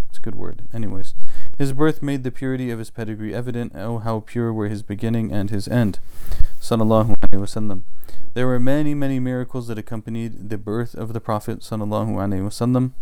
it's 0.07 0.19
a 0.19 0.21
good 0.21 0.35
word. 0.35 0.63
Anyways, 0.73 1.15
his 1.59 1.73
birth 1.73 2.01
made 2.01 2.23
the 2.23 2.31
purity 2.31 2.71
of 2.71 2.79
his 2.79 2.89
pedigree 2.89 3.35
evident. 3.35 3.73
Oh, 3.75 3.97
how 3.99 4.21
pure 4.21 4.53
were 4.53 4.69
his 4.69 4.81
beginning 4.81 5.33
and 5.33 5.49
his 5.49 5.67
end. 5.67 5.99
Sallallahu 6.61 7.13
alaihi 7.19 7.41
wasallam. 7.41 7.81
There 8.33 8.47
were 8.47 8.61
many, 8.61 8.93
many 8.93 9.19
miracles 9.19 9.67
that 9.67 9.77
accompanied 9.77 10.49
the 10.49 10.57
birth 10.57 10.95
of 10.95 11.11
the 11.11 11.19
Prophet 11.19 11.59
sallallahu 11.59 12.15
alaihi 12.15 12.47
wasallam. 12.47 12.93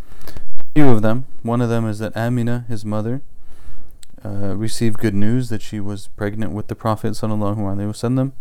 A 0.60 0.64
few 0.74 0.90
of 0.90 1.04
them. 1.04 1.28
One 1.44 1.62
of 1.62 1.70
them 1.70 1.88
is 1.88 2.00
that 2.00 2.18
Amina, 2.18 2.66
his 2.68 2.84
mother, 2.84 3.22
uh, 4.26 4.56
received 4.56 4.98
good 4.98 5.14
news 5.14 5.50
that 5.50 5.62
she 5.62 5.80
was 5.80 6.08
pregnant 6.08 6.52
with 6.52 6.66
the 6.66 6.76
Prophet 6.76 7.12
sallallahu 7.12 7.58
alaihi 7.58 7.92
wasallam. 7.94 8.32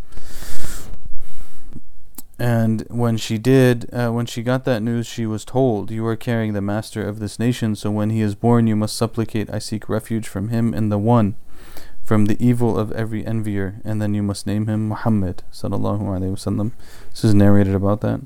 And 2.38 2.85
when 2.88 3.16
she 3.16 3.38
did, 3.38 3.88
uh, 3.95 4.11
when 4.11 4.26
she 4.26 4.43
got 4.43 4.64
that 4.64 4.83
news, 4.83 5.07
she 5.07 5.25
was 5.25 5.45
told, 5.45 5.90
"You 5.90 6.07
are 6.07 6.16
carrying 6.16 6.52
the 6.52 6.61
master 6.61 7.07
of 7.07 7.19
this 7.19 7.38
nation. 7.38 7.75
So 7.75 7.90
when 7.90 8.11
he 8.11 8.21
is 8.21 8.35
born, 8.35 8.66
you 8.66 8.76
must 8.76 8.97
supplicate. 8.97 9.49
I 9.50 9.59
seek 9.59 9.88
refuge 9.88 10.28
from 10.28 10.49
him 10.49 10.75
in 10.75 10.90
the 10.90 10.99
One." 10.99 11.37
from 12.07 12.26
the 12.26 12.37
evil 12.38 12.78
of 12.78 12.93
every 12.93 13.26
envier, 13.26 13.81
and 13.85 14.00
then 14.00 14.14
you 14.14 14.23
must 14.23 14.47
name 14.47 14.69
him 14.69 14.88
Muhammad 14.88 15.43
sallallahu 15.52 16.02
alaihi 16.02 16.31
wasallam. 16.31 16.71
This 17.11 17.25
is 17.25 17.35
narrated 17.35 17.75
about 17.75 18.00
that. 18.02 18.21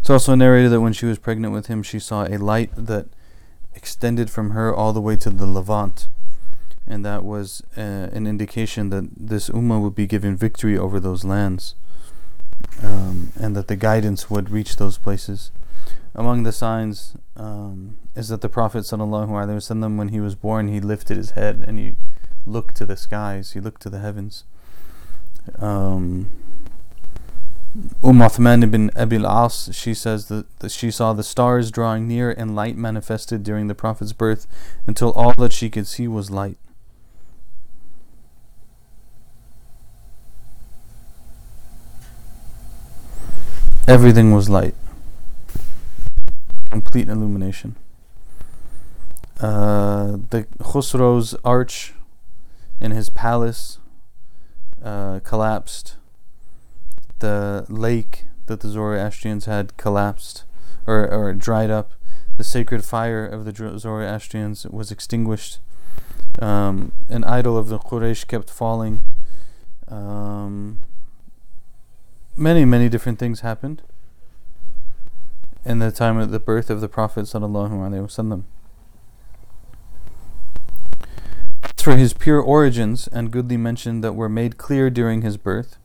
It's 0.00 0.08
also 0.08 0.34
narrated 0.34 0.70
that 0.70 0.80
when 0.80 0.94
she 0.94 1.04
was 1.04 1.18
pregnant 1.18 1.52
with 1.52 1.66
him, 1.66 1.82
she 1.82 1.98
saw 1.98 2.24
a 2.24 2.38
light 2.38 2.70
that 2.74 3.06
extended 3.74 4.30
from 4.30 4.52
her 4.52 4.74
all 4.74 4.94
the 4.94 5.00
way 5.02 5.14
to 5.16 5.28
the 5.28 5.44
Levant, 5.44 6.08
and 6.86 7.04
that 7.04 7.22
was 7.22 7.62
uh, 7.76 8.08
an 8.16 8.26
indication 8.26 8.88
that 8.88 9.10
this 9.14 9.50
ummah 9.50 9.82
would 9.82 9.94
be 9.94 10.06
given 10.06 10.34
victory 10.34 10.78
over 10.78 10.98
those 10.98 11.24
lands, 11.24 11.74
um, 12.82 13.32
and 13.40 13.56
that 13.56 13.68
the 13.68 13.76
guidance 13.76 14.30
would 14.30 14.50
reach 14.50 14.76
those 14.76 14.98
places. 14.98 15.50
Among 16.14 16.42
the 16.42 16.52
signs 16.52 17.16
um, 17.36 17.96
is 18.16 18.28
that 18.28 18.40
the 18.40 18.48
Prophet 18.48 18.80
sallallahu 18.80 19.96
when 19.96 20.08
he 20.08 20.20
was 20.20 20.34
born, 20.34 20.68
he 20.68 20.80
lifted 20.80 21.16
his 21.16 21.32
head 21.32 21.64
and 21.66 21.78
he 21.78 21.96
looked 22.46 22.76
to 22.76 22.86
the 22.86 22.96
skies, 22.96 23.52
he 23.52 23.60
looked 23.60 23.82
to 23.82 23.90
the 23.90 24.00
heavens. 24.00 24.44
Um, 25.58 26.30
Umm 28.02 28.18
Uthman 28.18 28.64
ibn 28.64 28.90
Abil 28.96 29.26
As, 29.26 29.70
she 29.72 29.94
says 29.94 30.26
that, 30.26 30.58
that 30.60 30.72
she 30.72 30.90
saw 30.90 31.12
the 31.12 31.22
stars 31.22 31.70
drawing 31.70 32.08
near 32.08 32.30
and 32.30 32.56
light 32.56 32.76
manifested 32.76 33.42
during 33.42 33.68
the 33.68 33.74
Prophet's 33.74 34.12
birth 34.12 34.46
until 34.86 35.12
all 35.12 35.34
that 35.34 35.52
she 35.52 35.70
could 35.70 35.86
see 35.86 36.08
was 36.08 36.30
light. 36.30 36.58
Everything 43.88 44.34
was 44.34 44.50
light. 44.50 44.74
Complete 46.70 47.08
illumination. 47.08 47.74
Uh, 49.40 50.18
the 50.28 50.46
Khusro's 50.58 51.34
arch 51.42 51.94
in 52.82 52.90
his 52.90 53.08
palace 53.08 53.78
uh, 54.84 55.20
collapsed. 55.20 55.96
The 57.20 57.64
lake 57.70 58.26
that 58.44 58.60
the 58.60 58.68
Zoroastrians 58.68 59.46
had 59.46 59.74
collapsed 59.78 60.44
or, 60.86 61.10
or 61.10 61.32
dried 61.32 61.70
up. 61.70 61.92
The 62.36 62.44
sacred 62.44 62.84
fire 62.84 63.24
of 63.26 63.46
the 63.46 63.78
Zoroastrians 63.78 64.66
was 64.66 64.92
extinguished. 64.92 65.60
Um, 66.40 66.92
an 67.08 67.24
idol 67.24 67.56
of 67.56 67.68
the 67.68 67.78
Quraysh 67.78 68.26
kept 68.26 68.50
falling. 68.50 69.00
Um, 69.88 70.80
many, 72.38 72.64
many 72.64 72.88
different 72.88 73.18
things 73.18 73.40
happened 73.40 73.82
in 75.64 75.80
the 75.80 75.90
time 75.90 76.18
of 76.18 76.30
the 76.30 76.40
birth 76.40 76.70
of 76.70 76.80
the 76.80 76.88
Prophet 76.88 77.22
sallallahu 77.22 77.70
alaihi 77.70 78.06
wasallam. 78.06 78.44
for 81.88 81.96
his 81.96 82.12
pure 82.12 82.38
origins 82.38 83.08
and 83.12 83.30
goodly 83.30 83.56
mention 83.56 84.02
that 84.02 84.12
were 84.12 84.28
made 84.28 84.58
clear 84.58 84.90
during 84.90 85.22
his 85.22 85.38
birth, 85.38 85.78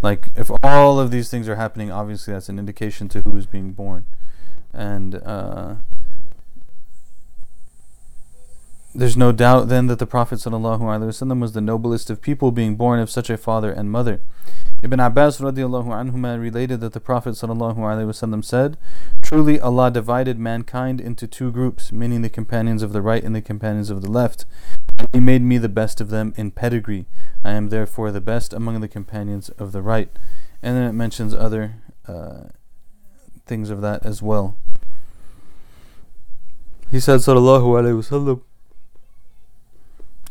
Like, 0.00 0.30
if 0.36 0.52
all 0.62 1.00
of 1.00 1.10
these 1.10 1.28
things 1.28 1.48
are 1.48 1.56
happening, 1.56 1.90
obviously 1.90 2.32
that's 2.32 2.48
an 2.48 2.60
indication 2.60 3.08
to 3.08 3.22
who 3.22 3.36
is 3.36 3.44
being 3.44 3.72
born. 3.72 4.06
And 4.72 5.16
uh, 5.16 5.76
there's 8.94 9.16
no 9.16 9.32
doubt 9.32 9.68
then 9.68 9.88
that 9.88 9.98
the 9.98 10.06
Prophet 10.06 10.38
ﷺ 10.38 11.40
was 11.40 11.52
the 11.54 11.60
noblest 11.60 12.08
of 12.08 12.22
people, 12.22 12.52
being 12.52 12.76
born 12.76 13.00
of 13.00 13.10
such 13.10 13.28
a 13.28 13.36
father 13.36 13.72
and 13.72 13.90
mother. 13.90 14.20
Ibn 14.82 15.00
Abbas 15.00 15.40
radiallahu 15.40 15.86
anhuma 15.86 16.40
related 16.40 16.80
that 16.80 16.92
the 16.92 17.00
Prophet 17.00 17.30
ﷺ 17.30 18.44
said, 18.44 18.76
Truly 19.22 19.58
Allah 19.58 19.90
divided 19.90 20.38
mankind 20.38 21.00
into 21.00 21.26
two 21.26 21.50
groups, 21.50 21.92
meaning 21.92 22.20
the 22.22 22.28
companions 22.28 22.82
of 22.82 22.92
the 22.92 23.00
right 23.00 23.24
and 23.24 23.34
the 23.34 23.40
companions 23.40 23.88
of 23.88 24.02
the 24.02 24.10
left. 24.10 24.44
He 25.12 25.20
made 25.20 25.42
me 25.42 25.56
the 25.56 25.70
best 25.70 26.00
of 26.00 26.10
them 26.10 26.34
in 26.36 26.50
pedigree. 26.50 27.06
I 27.42 27.52
am 27.52 27.70
therefore 27.70 28.12
the 28.12 28.20
best 28.20 28.52
among 28.52 28.80
the 28.80 28.88
companions 28.88 29.48
of 29.50 29.72
the 29.72 29.82
right. 29.82 30.10
And 30.62 30.76
then 30.76 30.88
it 30.88 30.92
mentions 30.92 31.32
other 31.32 31.76
uh, 32.06 32.48
things 33.46 33.70
of 33.70 33.80
that 33.80 34.04
as 34.04 34.20
well. 34.20 34.56
He 36.90 37.00
said, 37.00 37.20
Sallallahu 37.20 37.64
Alaihi 37.64 37.98
Wasallam, 37.98 38.42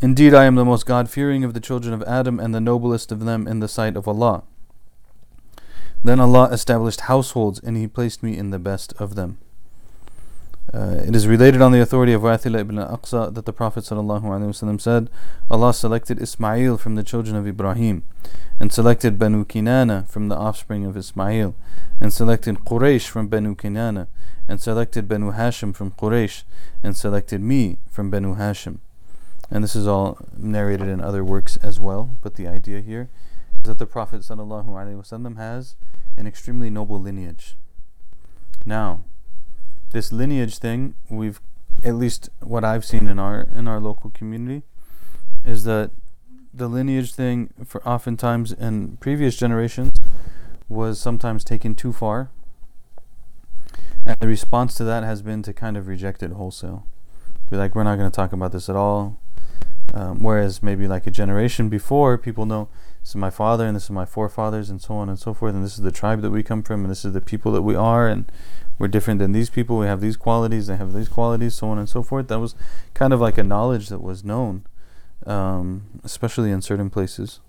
Indeed, 0.02 0.34
I 0.34 0.44
am 0.44 0.56
the 0.56 0.66
most 0.66 0.86
God 0.86 1.10
fearing 1.10 1.44
of 1.44 1.54
the 1.54 1.60
children 1.62 1.94
of 1.94 2.04
Adam 2.04 2.40
and 2.40 2.54
the 2.54 2.60
noblest 2.60 3.12
of 3.12 3.22
them 3.22 3.48
in 3.48 3.60
the 3.60 3.68
sight 3.68 3.96
of 3.96 4.08
Allah. 4.08 4.44
Then 6.04 6.20
Allah 6.20 6.50
established 6.52 7.02
households 7.02 7.60
and 7.60 7.78
He 7.78 7.88
placed 7.88 8.22
me 8.22 8.38
in 8.38 8.50
the 8.50 8.60
best 8.60 8.94
of 9.00 9.16
them. 9.16 9.38
Uh, 10.74 11.02
it 11.08 11.16
is 11.16 11.28
related 11.28 11.62
on 11.62 11.72
the 11.72 11.80
authority 11.80 12.12
of 12.12 12.24
Wathila 12.24 12.60
ibn 12.60 12.76
Asqa 12.76 13.34
that 13.34 13.46
the 13.46 13.54
Prophet 13.54 13.84
ﷺ 13.86 14.82
said, 14.82 15.10
Allah 15.50 15.74
selected 15.74 16.22
Ismail 16.22 16.78
from 16.78 16.96
the 16.96 17.04
children 17.04 17.36
of 17.36 17.48
Ibrahim, 17.48 18.04
and 18.60 18.74
selected 18.74 19.18
Banu 19.18 19.46
Kinana 19.46 20.10
from 20.10 20.28
the 20.28 20.36
offspring 20.36 20.84
of 20.84 20.98
Ismail, 20.98 21.56
and 22.02 22.12
selected 22.12 22.66
Quraysh 22.66 23.08
from 23.08 23.28
Banu 23.28 23.56
Kinana, 23.56 24.08
and 24.50 24.60
selected 24.60 25.08
Banu 25.08 25.32
Hashim 25.32 25.74
from 25.74 25.92
Quraysh, 25.92 26.44
and 26.84 26.98
selected 26.98 27.42
me 27.42 27.78
from 27.90 28.10
Banu 28.10 28.36
Hashim. 28.36 28.80
And 29.52 29.64
this 29.64 29.76
is 29.76 29.88
all 29.88 30.18
narrated 30.36 30.88
in 30.88 31.02
other 31.02 31.24
works 31.24 31.58
as 31.58 31.80
well, 31.80 32.10
but 32.22 32.36
the 32.36 32.48
idea 32.48 32.82
here 32.82 33.10
is 33.58 33.64
that 33.64 33.80
the 33.80 33.86
Prophet 33.86 34.22
ﷺ 34.22 35.38
has 35.38 35.76
an 36.18 36.28
extremely 36.28 36.70
noble 36.70 37.00
lineage. 37.00 37.56
Now, 38.66 39.04
this 39.92 40.12
lineage 40.12 40.58
thing, 40.58 40.96
we've 41.10 41.40
at 41.84 41.96
least 41.96 42.30
what 42.40 42.64
I've 42.64 42.86
seen 42.86 43.08
in 43.08 43.20
our 43.20 43.48
in 43.54 43.68
our 43.68 43.80
local 43.80 44.10
community 44.10 44.64
is 45.44 45.66
that 45.66 45.92
the 46.54 46.68
lineage 46.68 47.14
thing 47.14 47.54
for 47.66 47.86
oftentimes 47.88 48.52
in 48.52 48.98
previous 48.98 49.36
generations 49.36 49.92
was 50.68 51.00
sometimes 51.00 51.44
taken 51.44 51.76
too 51.76 51.94
far. 51.94 52.32
And 54.06 54.16
the 54.20 54.28
response 54.28 54.76
to 54.76 54.84
that 54.86 55.04
has 55.04 55.22
been 55.22 55.44
to 55.44 55.54
kind 55.54 55.78
of 55.78 55.88
reject 55.88 56.24
it 56.24 56.32
wholesale. 56.32 56.88
Be 57.50 57.58
like, 57.58 57.76
we're 57.76 57.84
not 57.84 57.98
going 57.98 58.10
to 58.10 58.16
talk 58.16 58.34
about 58.34 58.52
this 58.52 58.70
at 58.70 58.76
all. 58.76 59.20
Um, 59.94 60.22
whereas 60.22 60.62
maybe 60.62 60.88
like 60.88 61.08
a 61.08 61.12
generation 61.12 61.70
before, 61.70 62.18
people 62.18 62.46
know 62.46 62.68
this 63.02 63.12
is 63.12 63.16
my 63.16 63.30
father 63.30 63.66
and 63.66 63.76
this 63.76 63.86
is 63.86 63.92
my 63.92 64.06
forefathers 64.06 64.70
and 64.70 64.82
so 64.82 64.96
on 64.96 65.10
and 65.10 65.20
so 65.20 65.34
forth, 65.34 65.54
and 65.56 65.64
this 65.64 65.76
is 65.76 65.84
the 65.84 65.92
tribe 65.92 66.22
that 66.22 66.32
we 66.32 66.44
come 66.44 66.64
from, 66.64 66.82
and 66.82 66.92
this 66.92 67.06
is 67.06 67.14
the 67.14 67.22
people 67.22 67.52
that 67.54 67.62
we 67.62 67.76
are, 67.76 68.08
and 68.08 68.30
we're 68.78 68.88
different 68.88 69.20
than 69.20 69.32
these 69.32 69.50
people. 69.50 69.78
We 69.78 69.86
have 69.86 70.02
these 70.02 70.18
qualities, 70.18 70.68
they 70.68 70.76
have 70.76 70.94
these 70.94 71.08
qualities, 71.08 71.56
so 71.56 71.68
on 71.68 71.78
and 71.78 71.88
so 71.88 72.04
forth. 72.04 72.28
That 72.28 72.40
was 72.40 72.56
kind 72.94 73.14
of 73.14 73.22
like 73.22 73.38
a 73.38 73.44
knowledge 73.44 73.90
that 73.90 74.02
was 74.02 74.24
known, 74.24 74.66
um, 75.26 75.86
especially 76.04 76.52
in 76.52 76.62
certain 76.62 76.90
places. 76.90 77.40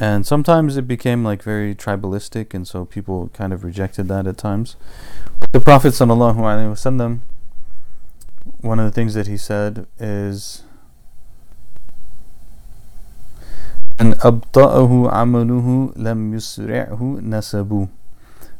And 0.00 0.24
sometimes 0.24 0.76
it 0.76 0.86
became 0.86 1.24
like 1.24 1.42
very 1.42 1.74
tribalistic, 1.74 2.54
and 2.54 2.66
so 2.66 2.84
people 2.84 3.28
kind 3.34 3.52
of 3.52 3.64
rejected 3.64 4.08
that 4.08 4.26
at 4.26 4.38
times. 4.38 4.76
But 5.38 5.52
the 5.52 5.60
Prophet 5.60 5.92
wasallam, 5.92 7.20
one 8.60 8.78
of 8.78 8.84
the 8.84 8.92
things 8.92 9.14
that 9.14 9.26
he 9.26 9.36
said 9.36 9.86
is 9.98 10.62
And 13.98 14.14
abta'ahu 14.14 15.10
amaluhu 15.10 15.92
lam 15.96 16.32
yusri'hu 16.32 17.20
nasabu. 17.20 17.88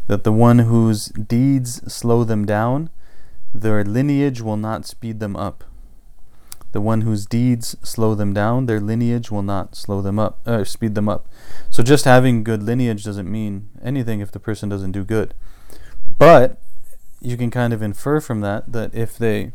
That 0.08 0.24
the 0.24 0.32
one 0.32 0.60
whose 0.60 1.06
deeds 1.06 1.80
slow 1.92 2.24
them 2.24 2.44
down, 2.44 2.90
their 3.54 3.84
lineage 3.84 4.40
will 4.40 4.56
not 4.56 4.86
speed 4.86 5.20
them 5.20 5.36
up. 5.36 5.64
The 6.72 6.80
one 6.80 7.02
whose 7.02 7.24
deeds 7.24 7.76
slow 7.82 8.14
them 8.14 8.34
down, 8.34 8.66
their 8.66 8.80
lineage 8.80 9.30
will 9.30 9.42
not 9.42 9.74
slow 9.74 10.02
them 10.02 10.18
up, 10.18 10.40
or 10.46 10.64
speed 10.64 10.94
them 10.94 11.08
up. 11.08 11.26
So 11.70 11.82
just 11.82 12.04
having 12.04 12.44
good 12.44 12.62
lineage 12.62 13.04
doesn't 13.04 13.30
mean 13.30 13.70
anything 13.82 14.20
if 14.20 14.32
the 14.32 14.40
person 14.40 14.68
doesn't 14.68 14.92
do 14.92 15.04
good. 15.04 15.34
But 16.18 16.60
you 17.20 17.36
can 17.36 17.50
kind 17.50 17.72
of 17.72 17.80
infer 17.80 18.20
from 18.20 18.40
that 18.42 18.72
that 18.72 18.94
if 18.94 19.16
they 19.16 19.52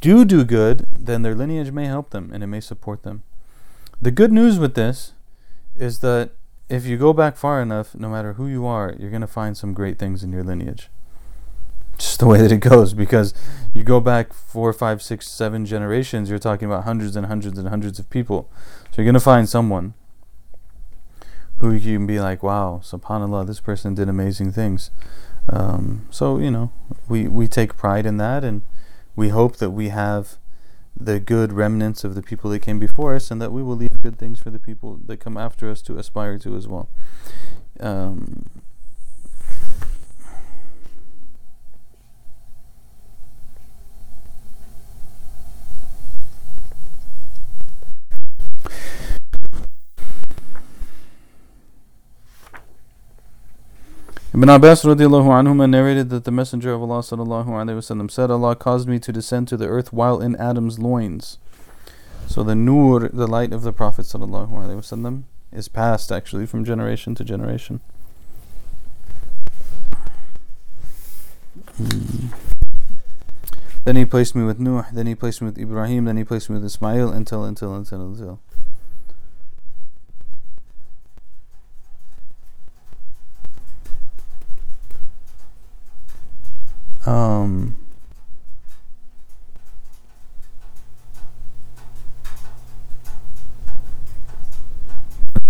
do 0.00 0.24
do 0.24 0.44
good, 0.44 0.88
then 0.98 1.22
their 1.22 1.34
lineage 1.34 1.70
may 1.70 1.86
help 1.86 2.10
them 2.10 2.30
and 2.32 2.42
it 2.42 2.48
may 2.48 2.60
support 2.60 3.04
them 3.04 3.22
the 4.02 4.10
good 4.10 4.32
news 4.32 4.58
with 4.58 4.74
this 4.74 5.12
is 5.76 6.00
that 6.00 6.32
if 6.68 6.84
you 6.84 6.98
go 6.98 7.12
back 7.12 7.36
far 7.36 7.62
enough, 7.62 7.94
no 7.94 8.08
matter 8.08 8.32
who 8.32 8.48
you 8.48 8.66
are, 8.66 8.94
you're 8.98 9.10
going 9.10 9.20
to 9.20 9.28
find 9.28 9.56
some 9.56 9.72
great 9.72 9.98
things 9.98 10.24
in 10.24 10.32
your 10.32 10.42
lineage. 10.42 10.90
Just 11.96 12.18
the 12.18 12.26
way 12.26 12.40
that 12.42 12.50
it 12.50 12.58
goes, 12.58 12.94
because 12.94 13.32
you 13.72 13.84
go 13.84 14.00
back 14.00 14.32
four, 14.32 14.72
five, 14.72 15.02
six, 15.02 15.28
seven 15.28 15.64
generations, 15.64 16.28
you're 16.28 16.40
talking 16.40 16.66
about 16.66 16.82
hundreds 16.82 17.14
and 17.14 17.26
hundreds 17.26 17.56
and 17.58 17.68
hundreds 17.68 18.00
of 18.00 18.10
people. 18.10 18.50
So 18.90 19.00
you're 19.00 19.04
going 19.04 19.14
to 19.14 19.20
find 19.20 19.48
someone 19.48 19.94
who 21.58 21.72
you 21.72 21.98
can 21.98 22.06
be 22.06 22.18
like, 22.18 22.42
wow, 22.42 22.80
subhanAllah, 22.82 23.46
this 23.46 23.60
person 23.60 23.94
did 23.94 24.08
amazing 24.08 24.50
things. 24.50 24.90
Um, 25.48 26.06
so, 26.10 26.38
you 26.38 26.50
know, 26.50 26.72
we, 27.08 27.28
we 27.28 27.46
take 27.46 27.76
pride 27.76 28.04
in 28.04 28.16
that 28.16 28.42
and 28.42 28.62
we 29.14 29.28
hope 29.28 29.58
that 29.58 29.70
we 29.70 29.90
have 29.90 30.38
the 30.96 31.18
good 31.20 31.52
remnants 31.52 32.04
of 32.04 32.14
the 32.14 32.22
people 32.22 32.50
that 32.50 32.60
came 32.60 32.78
before 32.78 33.14
us, 33.14 33.30
and 33.30 33.40
that 33.40 33.52
we 33.52 33.62
will 33.62 33.76
leave 33.76 34.02
good 34.02 34.18
things 34.18 34.40
for 34.40 34.50
the 34.50 34.58
people 34.58 35.00
that 35.06 35.18
come 35.18 35.36
after 35.36 35.70
us 35.70 35.82
to 35.82 35.98
aspire 35.98 36.38
to 36.38 36.56
as 36.56 36.68
well. 36.68 36.88
Um, 37.80 38.44
Ibn 54.34 54.48
Abbas 54.48 54.82
anhuma 54.82 55.68
narrated 55.68 56.08
that 56.08 56.24
the 56.24 56.30
Messenger 56.30 56.72
of 56.72 56.80
Allah 56.80 57.02
wasallam 57.02 58.10
said, 58.10 58.30
Allah 58.30 58.56
caused 58.56 58.88
me 58.88 58.98
to 58.98 59.12
descend 59.12 59.46
to 59.48 59.58
the 59.58 59.66
earth 59.66 59.92
while 59.92 60.22
in 60.22 60.36
Adam's 60.36 60.78
loins. 60.78 61.36
So 62.26 62.42
the 62.42 62.54
nur, 62.54 63.10
the 63.10 63.26
light 63.26 63.52
of 63.52 63.60
the 63.60 63.74
Prophet 63.74 64.06
wasallam, 64.06 65.24
is 65.52 65.68
passed 65.68 66.10
actually 66.10 66.46
from 66.46 66.64
generation 66.64 67.14
to 67.16 67.24
generation. 67.24 67.80
Hmm. 71.76 72.28
Then 73.84 73.96
he 73.96 74.06
placed 74.06 74.34
me 74.34 74.44
with 74.44 74.58
Nuh, 74.58 74.84
then 74.94 75.06
he 75.06 75.14
placed 75.14 75.42
me 75.42 75.46
with 75.46 75.58
Ibrahim, 75.58 76.06
then 76.06 76.16
he 76.16 76.24
placed 76.24 76.48
me 76.48 76.54
with 76.54 76.64
Ismail 76.64 77.10
until, 77.10 77.44
until, 77.44 77.74
until, 77.74 78.00
until. 78.00 78.40
Um, 87.04 87.76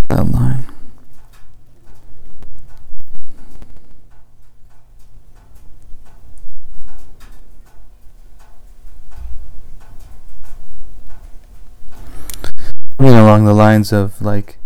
that 0.08 0.30
line. 0.30 0.64
I 12.98 13.02
mean, 13.02 13.14
along 13.14 13.44
the 13.44 13.52
lines 13.52 13.92
of 13.92 14.22
like, 14.22 14.58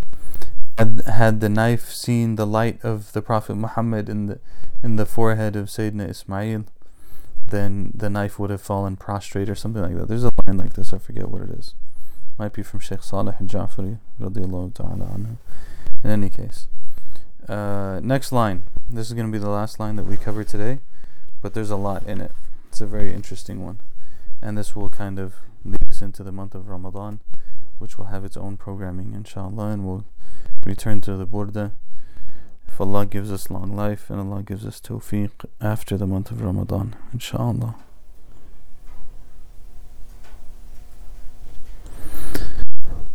had 0.79 1.03
had 1.07 1.41
the 1.41 1.49
knife 1.49 1.91
seen 1.91 2.37
the 2.37 2.47
light 2.47 2.79
of 2.85 3.13
the 3.13 3.23
Prophet 3.23 3.57
Muhammad 3.57 4.09
in 4.09 4.27
the 4.27 4.39
in 4.83 4.97
the 4.97 5.07
forehead 5.07 5.57
of 5.57 5.67
Sayyidina 5.67 6.11
Ismail, 6.11 6.67
then 7.49 7.93
the 7.95 8.11
knife 8.11 8.39
would 8.39 8.51
have 8.51 8.61
fallen 8.61 8.97
prostrate 8.97 9.49
or 9.49 9.55
something 9.55 9.83
like 9.83 9.97
that. 9.97 10.09
There's 10.09 10.25
a 10.25 10.31
line 10.47 10.59
like 10.59 10.75
this, 10.75 10.93
I 10.93 10.99
forget 10.99 11.29
what 11.29 11.43
it 11.43 11.51
is. 11.51 11.75
Might 12.39 12.53
be 12.53 12.63
from 12.63 12.81
Sheikh 12.81 13.03
Salih 13.03 13.35
al-Jafari, 13.41 13.99
radiallahu 14.21 14.75
ta'ala 14.75 15.07
anhu. 15.07 15.37
In 16.05 16.11
any 16.11 16.29
case. 16.29 16.69
Uh, 17.49 18.01
next 18.03 18.33
line. 18.33 18.65
This 18.91 19.07
is 19.07 19.15
going 19.15 19.27
to 19.27 19.33
be 19.33 19.39
the 19.39 19.51
last 19.51 19.81
line 19.81 19.97
that 19.97 20.05
we 20.05 20.17
cover 20.17 20.45
today, 20.45 20.81
but 21.41 21.55
there's 21.55 21.71
a 21.71 21.77
lot 21.77 22.05
in 22.07 22.21
it. 22.21 22.33
It's 22.69 22.81
a 22.81 22.87
very 22.87 23.13
interesting 23.13 23.65
one. 23.65 23.81
And 24.43 24.59
this 24.59 24.77
will 24.77 24.91
kind 24.91 25.19
of 25.19 25.37
lead 25.65 25.91
us 25.91 26.03
into 26.03 26.23
the 26.23 26.33
month 26.33 26.55
of 26.55 26.69
Ramadan, 26.69 27.21
which 27.79 27.97
will 27.97 28.07
have 28.07 28.25
its 28.25 28.37
own 28.37 28.57
programming, 28.57 29.15
inshallah, 29.15 29.69
and 29.69 29.87
we'll 29.87 30.05
return 30.65 31.01
to 31.03 31.17
the 31.17 31.27
Burda 31.27 31.73
if 32.77 32.81
Allah 32.83 33.07
gives 33.07 33.33
us 33.33 33.49
long 33.51 33.75
life 33.75 34.11
and 34.11 34.21
Allah 34.21 34.43
gives 34.43 34.67
us 34.67 34.83
tawfiq 34.83 35.31
after 35.63 35.97
the 35.97 36.07
month 36.07 36.31
of 36.31 36.43
Ramadan, 36.43 36.95
inshallah. 37.11 37.75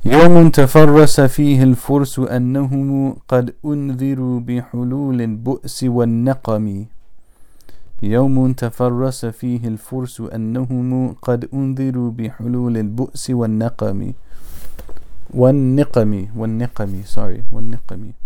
يوم 0.05 0.49
تفرس 0.49 1.21
فيه 1.21 1.63
الفرس 1.63 2.19
أنهم 2.19 3.15
قد 3.27 3.53
أنذروا 3.65 4.39
بحلول 4.39 5.21
البؤس 5.21 5.83
والنقم. 5.83 6.85
يوم 8.01 8.53
تفرس 8.53 9.25
فيه 9.25 9.67
الفرس 9.67 10.21
أنهم 10.21 11.13
قد 11.21 11.49
أنذروا 11.53 12.11
بحلول 12.11 12.77
البؤس 12.77 13.29
والنقم. 13.29 14.13
والنقم 15.33 16.27
والنقم 16.35 17.03
sorry 17.05 17.41
والنقم. 17.53 18.20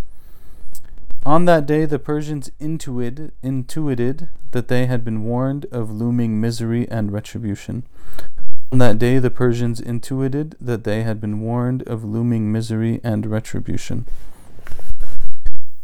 On 1.25 1.45
that 1.45 1.65
day 1.65 1.85
the 1.85 1.97
Persians 1.97 2.51
intuited, 2.59 3.31
intuited 3.41 4.29
that 4.51 4.67
they 4.67 4.85
had 4.85 5.03
been 5.03 5.23
warned 5.23 5.65
of 5.71 5.89
looming 5.89 6.39
misery 6.39 6.88
and 6.88 7.11
retribution. 7.11 7.83
On 8.71 8.77
that 8.77 8.99
day 8.99 9.17
the 9.17 9.31
Persians 9.31 9.81
intuited 9.81 10.55
that 10.61 10.83
they 10.83 11.01
had 11.01 11.19
been 11.19 11.39
warned 11.39 11.81
of 11.88 12.03
looming 12.03 12.51
misery 12.51 13.01
and 13.03 13.25
retribution. 13.25 14.05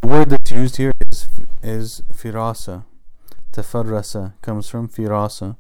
The 0.01 0.08
word 0.08 0.30
that's 0.30 0.51
used 0.51 0.77
here 0.77 0.91
is, 1.10 1.27
is 1.63 2.04
firasa. 2.13 2.86
Tafarrasa 3.51 4.34
comes 4.43 4.69
from 4.69 4.88
firasa. 4.89 5.58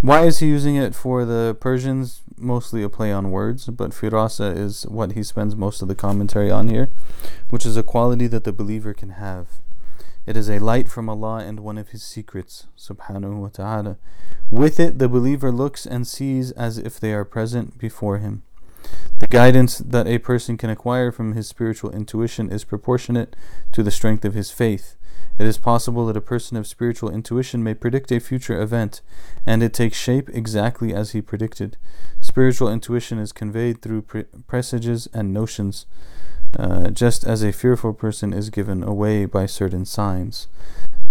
Why 0.00 0.24
is 0.24 0.38
he 0.38 0.46
using 0.46 0.76
it 0.76 0.94
for 0.94 1.24
the 1.24 1.56
Persians? 1.58 2.22
Mostly 2.36 2.84
a 2.84 2.88
play 2.88 3.10
on 3.10 3.32
words, 3.32 3.66
but 3.66 3.90
firasa 3.90 4.56
is 4.56 4.86
what 4.86 5.12
he 5.12 5.24
spends 5.24 5.56
most 5.56 5.82
of 5.82 5.88
the 5.88 5.96
commentary 5.96 6.52
on 6.52 6.68
here, 6.68 6.90
which 7.50 7.66
is 7.66 7.76
a 7.76 7.82
quality 7.82 8.28
that 8.28 8.44
the 8.44 8.52
believer 8.52 8.94
can 8.94 9.10
have. 9.10 9.60
It 10.28 10.36
is 10.36 10.50
a 10.50 10.58
light 10.58 10.90
from 10.90 11.08
Allah 11.08 11.38
and 11.38 11.60
one 11.60 11.78
of 11.78 11.88
His 11.88 12.02
secrets, 12.02 12.66
subhanahu 12.76 13.38
wa 13.38 13.48
ta'ala. 13.48 13.96
With 14.50 14.78
it, 14.78 14.98
the 14.98 15.08
believer 15.08 15.50
looks 15.50 15.86
and 15.86 16.06
sees 16.06 16.50
as 16.50 16.76
if 16.76 17.00
they 17.00 17.14
are 17.14 17.24
present 17.24 17.78
before 17.78 18.18
him. 18.18 18.42
The 19.20 19.26
guidance 19.26 19.78
that 19.78 20.06
a 20.06 20.18
person 20.18 20.58
can 20.58 20.68
acquire 20.68 21.10
from 21.10 21.32
his 21.32 21.48
spiritual 21.48 21.92
intuition 21.92 22.52
is 22.52 22.62
proportionate 22.62 23.36
to 23.72 23.82
the 23.82 23.90
strength 23.90 24.26
of 24.26 24.34
his 24.34 24.50
faith. 24.50 24.97
It 25.39 25.47
is 25.47 25.57
possible 25.57 26.05
that 26.05 26.17
a 26.17 26.21
person 26.21 26.57
of 26.57 26.67
spiritual 26.67 27.09
intuition 27.09 27.63
may 27.63 27.73
predict 27.73 28.11
a 28.11 28.19
future 28.19 28.61
event, 28.61 29.01
and 29.45 29.63
it 29.63 29.73
takes 29.73 29.97
shape 29.97 30.29
exactly 30.31 30.93
as 30.93 31.11
he 31.11 31.21
predicted. 31.21 31.77
Spiritual 32.21 32.69
intuition 32.69 33.17
is 33.17 33.31
conveyed 33.31 33.81
through 33.81 34.03
pre- 34.03 34.25
presages 34.47 35.07
and 35.13 35.33
notions. 35.33 35.85
Uh, 36.57 36.91
just 36.91 37.23
as 37.25 37.41
a 37.41 37.51
fearful 37.51 37.93
person 37.93 38.31
is 38.31 38.51
given 38.51 38.83
away 38.83 39.25
by 39.25 39.47
certain 39.47 39.85
signs. 39.85 40.47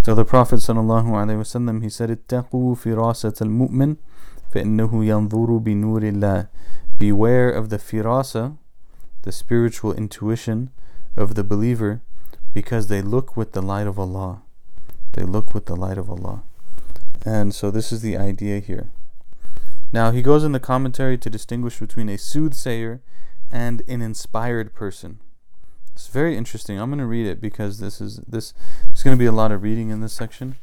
So 0.05 0.15
the 0.15 0.25
Prophet 0.25 0.61
ﷺ, 0.61 1.83
he 1.83 1.89
said, 1.89 2.11
اتقوا 2.11 2.77
فراسة 2.77 3.41
المؤمن 3.41 3.97
فإنه 4.53 5.05
ينظر 5.05 5.59
بنور 5.59 6.03
الله. 6.03 6.49
Beware 6.97 7.51
of 7.51 7.71
the 7.71 7.79
firasa, 7.79 8.57
the 9.23 9.33
spiritual 9.33 9.93
intuition 9.93 10.71
of 11.17 11.35
the 11.35 11.43
believer, 11.43 12.03
because 12.58 12.88
they 12.88 13.04
look 13.04 13.38
with 13.38 13.52
the 13.52 13.62
light 13.62 13.86
of 13.86 14.00
Allah. 14.00 14.42
They 15.14 15.22
look 15.22 15.54
with 15.54 15.68
the 15.68 15.76
light 15.76 16.00
of 16.00 16.10
Allah. 16.10 16.42
And 17.24 17.54
so 17.54 17.70
this 17.70 17.92
is 17.92 18.02
the 18.02 18.18
idea 18.18 18.58
here. 18.58 18.90
Now 19.94 20.10
he 20.10 20.24
goes 20.24 20.44
in 20.44 20.54
the 20.54 20.60
commentary 20.60 21.20
to 21.20 21.30
distinguish 21.30 21.80
between 21.80 22.10
a 22.10 22.18
soothsayer 22.18 23.00
and 23.52 23.84
an 23.88 24.02
inspired 24.02 24.74
person. 24.74 25.20
It's 25.94 26.08
very 26.08 26.36
interesting. 26.36 26.80
I'm 26.80 26.90
going 26.90 26.98
to 26.98 27.06
read 27.06 27.28
it 27.28 27.40
because 27.40 27.78
this 27.80 28.02
is 28.02 28.22
this. 28.28 28.56
There's 28.88 29.04
going 29.04 29.16
to 29.16 29.22
be 29.22 29.28
a 29.28 29.32
lot 29.32 29.52
of 29.52 29.62
reading 29.62 29.92
in 29.92 30.02
this 30.02 30.14
section, 30.14 30.56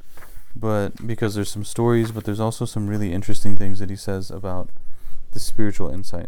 but 0.57 1.07
because 1.07 1.37
there's 1.37 1.53
some 1.53 1.65
stories, 1.65 2.11
but 2.11 2.25
there's 2.25 2.41
also 2.41 2.65
some 2.65 2.89
really 2.89 3.13
interesting 3.13 3.55
things 3.55 3.79
that 3.79 3.89
he 3.89 3.95
says 3.95 4.33
about 4.33 4.69
the 5.31 5.39
spiritual 5.39 5.91
insight. 5.91 6.27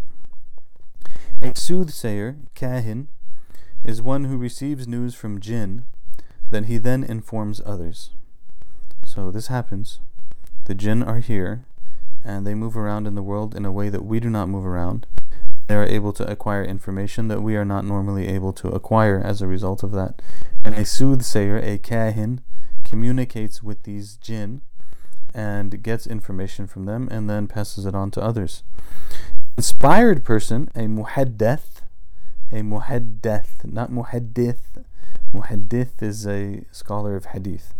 A 1.43 1.59
soothsayer, 1.59 2.37
kahin, 2.55 3.09
is 3.87 4.03
one 4.03 4.25
who 4.25 4.37
receives 4.37 4.87
news 4.87 5.15
from 5.15 5.41
jinn 5.41 5.85
that 6.51 6.67
he 6.67 6.77
then 6.77 7.03
informs 7.03 7.63
others. 7.65 8.11
So 9.05 9.31
this 9.31 9.47
happens. 9.47 10.01
The 10.65 10.75
jinn 10.75 11.03
are 11.03 11.21
here, 11.21 11.65
and 12.25 12.47
they 12.47 12.55
move 12.55 12.77
around 12.77 13.07
in 13.07 13.15
the 13.15 13.23
world 13.23 13.55
in 13.55 13.65
a 13.65 13.73
way 13.73 13.89
that 13.89 14.05
we 14.05 14.21
do 14.21 14.29
not 14.29 14.49
move 14.49 14.67
around 14.67 15.07
they 15.67 15.75
are 15.75 15.85
able 15.85 16.13
to 16.13 16.31
acquire 16.31 16.63
information 16.63 17.29
that 17.29 17.43
we 17.43 17.57
are 17.57 17.65
not 17.65 17.85
normally 17.85 18.29
able 18.29 18.53
to 18.53 18.69
acquire 18.69 19.21
as 19.21 19.43
a 19.43 19.47
result 19.47 19.83
of 19.83 19.93
that. 19.93 20.23
And 20.65 20.75
a 20.75 20.85
soothsayer, 20.85 21.59
a 21.59 21.79
kahin, 21.79 22.41
communicates 22.85 23.63
with 23.63 23.83
these 23.83 24.17
jinn 24.17 24.63
and 25.35 25.83
gets 25.83 26.07
information 26.07 26.67
from 26.67 26.87
them 26.87 27.09
and 27.11 27.29
then 27.29 27.49
passes 27.49 27.85
it 27.85 27.95
on 27.95 28.11
to 28.13 28.23
others. 28.23 28.63
Inspired 29.57 30.25
person, 30.25 30.71
a 30.75 30.83
muhaddath, 30.83 31.76
a 32.53 32.63
muhaddath, 32.63 33.65
not 33.65 33.91
muhaddith. 33.91 34.85
Muhaddith 35.35 36.03
is 36.03 36.27
a 36.27 36.65
scholar 36.71 37.17
of 37.17 37.27
hadith, 37.27 37.75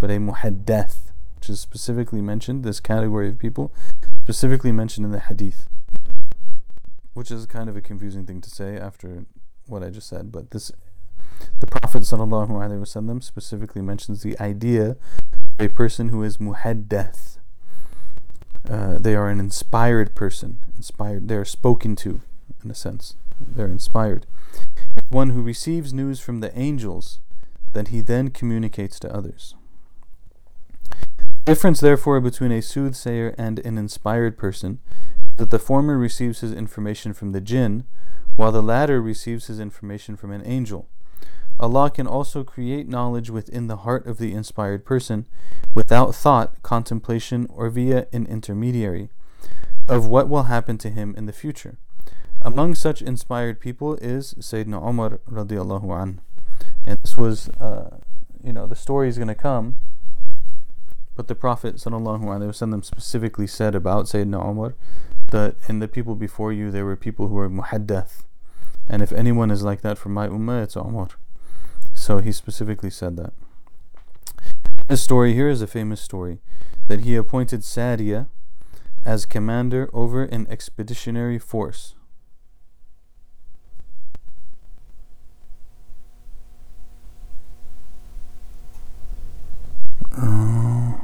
but 0.00 0.10
a 0.10 0.18
muhaddath, 0.18 1.12
which 1.36 1.50
is 1.50 1.60
specifically 1.60 2.20
mentioned, 2.20 2.64
this 2.64 2.80
category 2.80 3.28
of 3.28 3.38
people, 3.38 3.72
specifically 4.24 4.72
mentioned 4.72 5.04
in 5.06 5.12
the 5.12 5.20
hadith 5.20 5.68
which 7.16 7.30
is 7.30 7.46
kind 7.46 7.70
of 7.70 7.76
a 7.78 7.80
confusing 7.80 8.26
thing 8.26 8.42
to 8.42 8.50
say 8.50 8.76
after 8.76 9.24
what 9.66 9.82
I 9.82 9.88
just 9.88 10.06
said. 10.06 10.30
But 10.30 10.50
this, 10.50 10.70
the 11.60 11.66
Prophet 11.66 12.02
ﷺ 12.02 13.22
specifically 13.22 13.80
mentions 13.80 14.22
the 14.22 14.38
idea 14.38 14.90
of 14.90 14.98
a 15.58 15.68
person 15.68 16.10
who 16.10 16.22
is 16.22 16.36
muhaddath. 16.36 17.38
Uh, 18.68 18.98
they 18.98 19.14
are 19.14 19.30
an 19.30 19.40
inspired 19.40 20.14
person. 20.14 20.58
Inspired. 20.76 21.28
They 21.28 21.36
are 21.36 21.46
spoken 21.46 21.96
to, 21.96 22.20
in 22.62 22.70
a 22.70 22.74
sense. 22.74 23.16
They're 23.40 23.66
inspired. 23.66 24.26
One 25.08 25.30
who 25.30 25.42
receives 25.42 25.92
news 25.92 26.20
from 26.20 26.40
the 26.40 26.56
angels 26.58 27.20
that 27.72 27.88
he 27.88 28.00
then 28.00 28.30
communicates 28.30 28.98
to 29.00 29.14
others. 29.14 29.54
The 31.18 31.52
difference, 31.52 31.80
therefore, 31.80 32.20
between 32.20 32.52
a 32.52 32.62
soothsayer 32.62 33.34
and 33.38 33.58
an 33.60 33.78
inspired 33.78 34.36
person 34.36 34.80
is 35.30 35.36
that 35.36 35.50
the 35.50 35.58
former 35.58 35.96
receives 35.98 36.40
his 36.40 36.52
information 36.52 37.12
from 37.12 37.32
the 37.32 37.40
jinn, 37.40 37.84
while 38.36 38.52
the 38.52 38.62
latter 38.62 39.00
receives 39.00 39.46
his 39.46 39.60
information 39.60 40.16
from 40.16 40.32
an 40.32 40.42
angel. 40.44 40.88
Allah 41.58 41.90
can 41.90 42.06
also 42.06 42.44
create 42.44 42.88
knowledge 42.88 43.30
within 43.30 43.66
the 43.66 43.78
heart 43.78 44.06
of 44.06 44.18
the 44.18 44.32
inspired 44.32 44.84
person 44.84 45.26
without 45.74 46.14
thought, 46.14 46.62
contemplation, 46.62 47.46
or 47.48 47.70
via 47.70 48.06
an 48.12 48.26
intermediary 48.26 49.08
of 49.88 50.06
what 50.06 50.28
will 50.28 50.44
happen 50.44 50.76
to 50.78 50.90
him 50.90 51.14
in 51.16 51.26
the 51.26 51.32
future. 51.32 51.78
Among 52.46 52.76
such 52.76 53.02
inspired 53.02 53.58
people 53.58 53.96
is 53.96 54.34
Sayyidina 54.34 54.80
Umar 54.88 55.18
radiallahu 55.28 56.00
an. 56.00 56.20
And 56.84 56.96
this 57.02 57.16
was, 57.16 57.48
uh, 57.60 57.98
you 58.40 58.52
know, 58.52 58.68
the 58.68 58.76
story 58.76 59.08
is 59.08 59.18
going 59.18 59.26
to 59.26 59.34
come, 59.34 59.78
but 61.16 61.26
the 61.26 61.34
Prophet 61.34 61.74
sallallahu 61.74 62.22
alaihi 62.22 62.46
wasallam 62.46 62.84
specifically 62.84 63.48
said 63.48 63.74
about 63.74 64.04
Sayyidina 64.04 64.48
Umar 64.48 64.76
that 65.32 65.56
in 65.68 65.80
the 65.80 65.88
people 65.88 66.14
before 66.14 66.52
you 66.52 66.70
there 66.70 66.84
were 66.84 66.94
people 66.94 67.26
who 67.26 67.34
were 67.34 67.50
muhaddath. 67.50 68.22
And 68.88 69.02
if 69.02 69.10
anyone 69.10 69.50
is 69.50 69.64
like 69.64 69.80
that 69.80 69.98
from 69.98 70.14
my 70.14 70.28
ummah, 70.28 70.62
it's 70.62 70.76
Umar. 70.76 71.08
So 71.94 72.18
he 72.18 72.30
specifically 72.30 72.90
said 72.90 73.16
that. 73.16 73.32
This 74.86 75.02
story 75.02 75.34
here 75.34 75.48
is 75.48 75.62
a 75.62 75.66
famous 75.66 76.00
story 76.00 76.38
that 76.86 77.00
he 77.00 77.16
appointed 77.16 77.62
Sariya 77.62 78.28
as 79.04 79.26
commander 79.26 79.90
over 79.92 80.22
an 80.22 80.46
expeditionary 80.48 81.40
force. 81.40 81.96
Uh, 90.18 90.94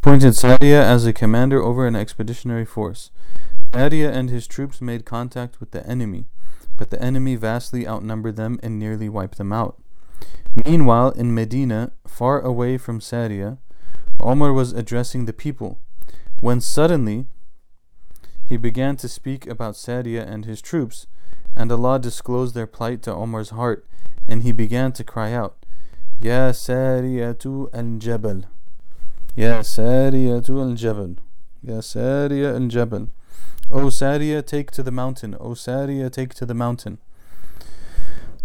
appointed 0.00 0.34
Sariya 0.34 0.80
as 0.80 1.04
a 1.06 1.12
commander 1.12 1.60
over 1.60 1.86
an 1.86 1.96
expeditionary 1.96 2.64
force. 2.64 3.10
Sariya 3.72 4.12
and 4.12 4.30
his 4.30 4.46
troops 4.46 4.80
made 4.80 5.04
contact 5.04 5.58
with 5.58 5.72
the 5.72 5.84
enemy, 5.86 6.26
but 6.76 6.90
the 6.90 7.02
enemy 7.02 7.34
vastly 7.34 7.86
outnumbered 7.86 8.36
them 8.36 8.60
and 8.62 8.78
nearly 8.78 9.08
wiped 9.08 9.38
them 9.38 9.52
out. 9.52 9.80
Meanwhile, 10.64 11.10
in 11.10 11.34
Medina, 11.34 11.90
far 12.06 12.40
away 12.40 12.78
from 12.78 13.00
Sariya, 13.00 13.58
Omar 14.20 14.52
was 14.52 14.72
addressing 14.72 15.24
the 15.24 15.32
people, 15.32 15.80
when 16.40 16.60
suddenly 16.60 17.26
he 18.44 18.56
began 18.56 18.96
to 18.96 19.08
speak 19.08 19.46
about 19.46 19.74
Sariya 19.74 20.24
and 20.26 20.44
his 20.44 20.62
troops, 20.62 21.06
and 21.56 21.72
Allah 21.72 21.98
disclosed 21.98 22.54
their 22.54 22.66
plight 22.66 23.02
to 23.02 23.12
Omar's 23.12 23.50
heart, 23.50 23.84
and 24.28 24.44
he 24.44 24.52
began 24.52 24.92
to 24.92 25.04
cry 25.04 25.32
out, 25.32 25.65
Ya 26.21 26.51
Sariyatu 26.51 27.69
al-Jabal. 27.73 28.45
يا 29.37 29.61
سارية 29.61 30.43
الجبل 30.49 31.15
يا 31.63 31.79
سارية 31.79 32.57
الجبل 32.57 33.07
O 33.71 33.85
Sariya, 33.85 34.45
take 34.45 34.69
to 34.71 34.83
the 34.83 34.91
mountain. 34.91 35.33
O 35.39 35.51
Sariya, 35.51 36.11
take 36.11 36.33
to 36.33 36.45
the 36.45 36.53
mountain. 36.53 36.97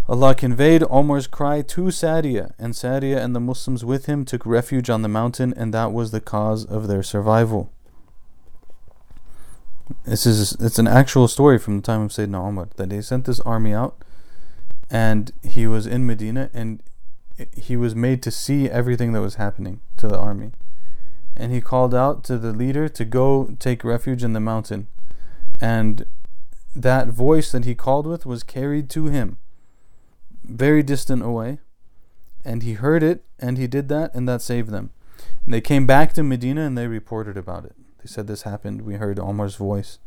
Allah 0.09 0.37
conveyed 0.37 0.85
Omar's 0.89 1.27
cry 1.27 1.63
to 1.63 1.87
Sadia, 1.87 2.53
and 2.61 2.75
Sadia 2.75 3.17
and 3.17 3.35
the 3.35 3.41
Muslims 3.41 3.85
with 3.85 4.07
him 4.07 4.25
took 4.25 4.47
refuge 4.47 4.89
on 4.89 5.03
the 5.03 5.09
mountain, 5.09 5.53
and 5.57 5.75
that 5.75 5.91
was 5.91 6.13
the 6.13 6.21
cause 6.21 6.65
of 6.65 6.87
their 6.87 7.03
survival. 7.03 7.73
This 10.05 10.27
is 10.27 10.53
it's 10.61 10.79
an 10.79 10.87
actual 10.87 11.27
story 11.27 11.59
from 11.59 11.79
the 11.79 11.83
time 11.83 12.03
of 12.03 12.13
Sayyidina 12.13 12.49
Umar 12.49 12.69
that 12.77 12.89
they 12.89 13.01
sent 13.01 13.25
this 13.25 13.41
army 13.41 13.75
out, 13.75 13.97
and 14.89 15.33
he 15.43 15.67
was 15.67 15.89
in 15.89 16.07
Medina, 16.07 16.51
and 16.55 16.81
he 17.56 17.76
was 17.76 17.96
made 17.96 18.22
to 18.24 18.32
see 18.32 18.70
everything 18.70 19.14
that 19.14 19.22
was 19.22 19.36
happening 19.36 19.80
to 19.98 20.08
the 20.08 20.20
army, 20.20 20.52
and 21.36 21.52
he 21.52 21.62
called 21.62 21.96
out 21.96 22.24
to 22.26 22.38
the 22.38 22.52
leader 22.52 22.90
to 22.90 23.06
go 23.06 23.56
take 23.60 23.84
refuge 23.84 24.24
in 24.24 24.34
the 24.34 24.40
mountain, 24.40 24.88
and 25.60 26.06
that 26.76 27.08
voice 27.08 27.52
that 27.52 27.66
he 27.66 27.76
called 27.76 28.08
with 28.08 28.26
was 28.26 28.44
carried 28.44 28.90
to 28.92 29.06
him, 29.08 29.38
very 30.44 30.84
distant 30.84 31.24
away, 31.24 31.60
and 32.44 32.64
he 32.64 32.74
heard 32.74 33.04
it, 33.04 33.24
and 33.40 33.58
he 33.58 33.68
did 33.68 33.90
that, 33.90 34.14
and 34.14 34.28
that 34.28 34.42
saved 34.42 34.70
them. 34.70 34.92
And 35.46 35.54
they 35.54 35.62
came 35.62 35.86
back 35.86 36.14
to 36.14 36.24
Medina 36.24 36.62
and 36.62 36.78
they 36.78 36.88
reported 36.88 37.38
about 37.38 37.66
it. 37.66 37.76
They 38.00 38.08
said 38.08 38.28
this 38.28 38.44
happened. 38.44 38.82
We 38.82 38.96
heard 38.96 39.20
Omar's 39.20 39.56
voice, 39.56 40.00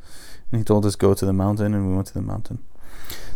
and 0.50 0.60
he 0.60 0.64
told 0.64 0.84
us 0.84 0.96
go 0.96 1.14
to 1.14 1.26
the 1.26 1.32
mountain, 1.32 1.74
and 1.74 1.88
we 1.88 1.94
went 1.94 2.08
to 2.08 2.14
the 2.14 2.22
mountain. 2.22 2.64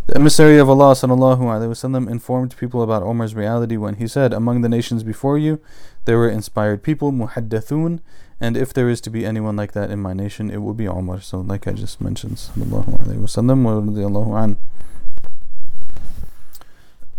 The 0.06 0.16
emissary 0.16 0.56
of 0.58 0.70
Allah 0.70 0.92
sallallahu 0.92 1.40
alaihi 1.40 1.68
wasallam 1.68 2.10
informed 2.10 2.56
people 2.56 2.82
about 2.82 3.02
Omar's 3.02 3.34
reality 3.34 3.76
when 3.76 3.96
he 3.96 4.08
said, 4.08 4.32
"Among 4.32 4.62
the 4.62 4.68
nations 4.68 5.02
before 5.02 5.36
you, 5.36 5.60
there 6.06 6.16
were 6.16 6.30
inspired 6.30 6.82
people, 6.82 7.12
muhaddathun, 7.12 8.00
and 8.40 8.56
if 8.56 8.72
there 8.72 8.88
is 8.88 9.02
to 9.02 9.10
be 9.10 9.26
anyone 9.26 9.56
like 9.56 9.72
that 9.72 9.90
in 9.90 10.00
my 10.00 10.14
nation, 10.14 10.50
it 10.50 10.62
will 10.62 10.72
be 10.72 10.88
Omar." 10.88 11.20
So, 11.20 11.40
like 11.40 11.68
I 11.68 11.72
just 11.72 12.00
mentioned, 12.00 12.36
sallallahu 12.36 13.04
alaihi 13.04 13.20
wasallam 13.20 13.64
wa 13.64 14.56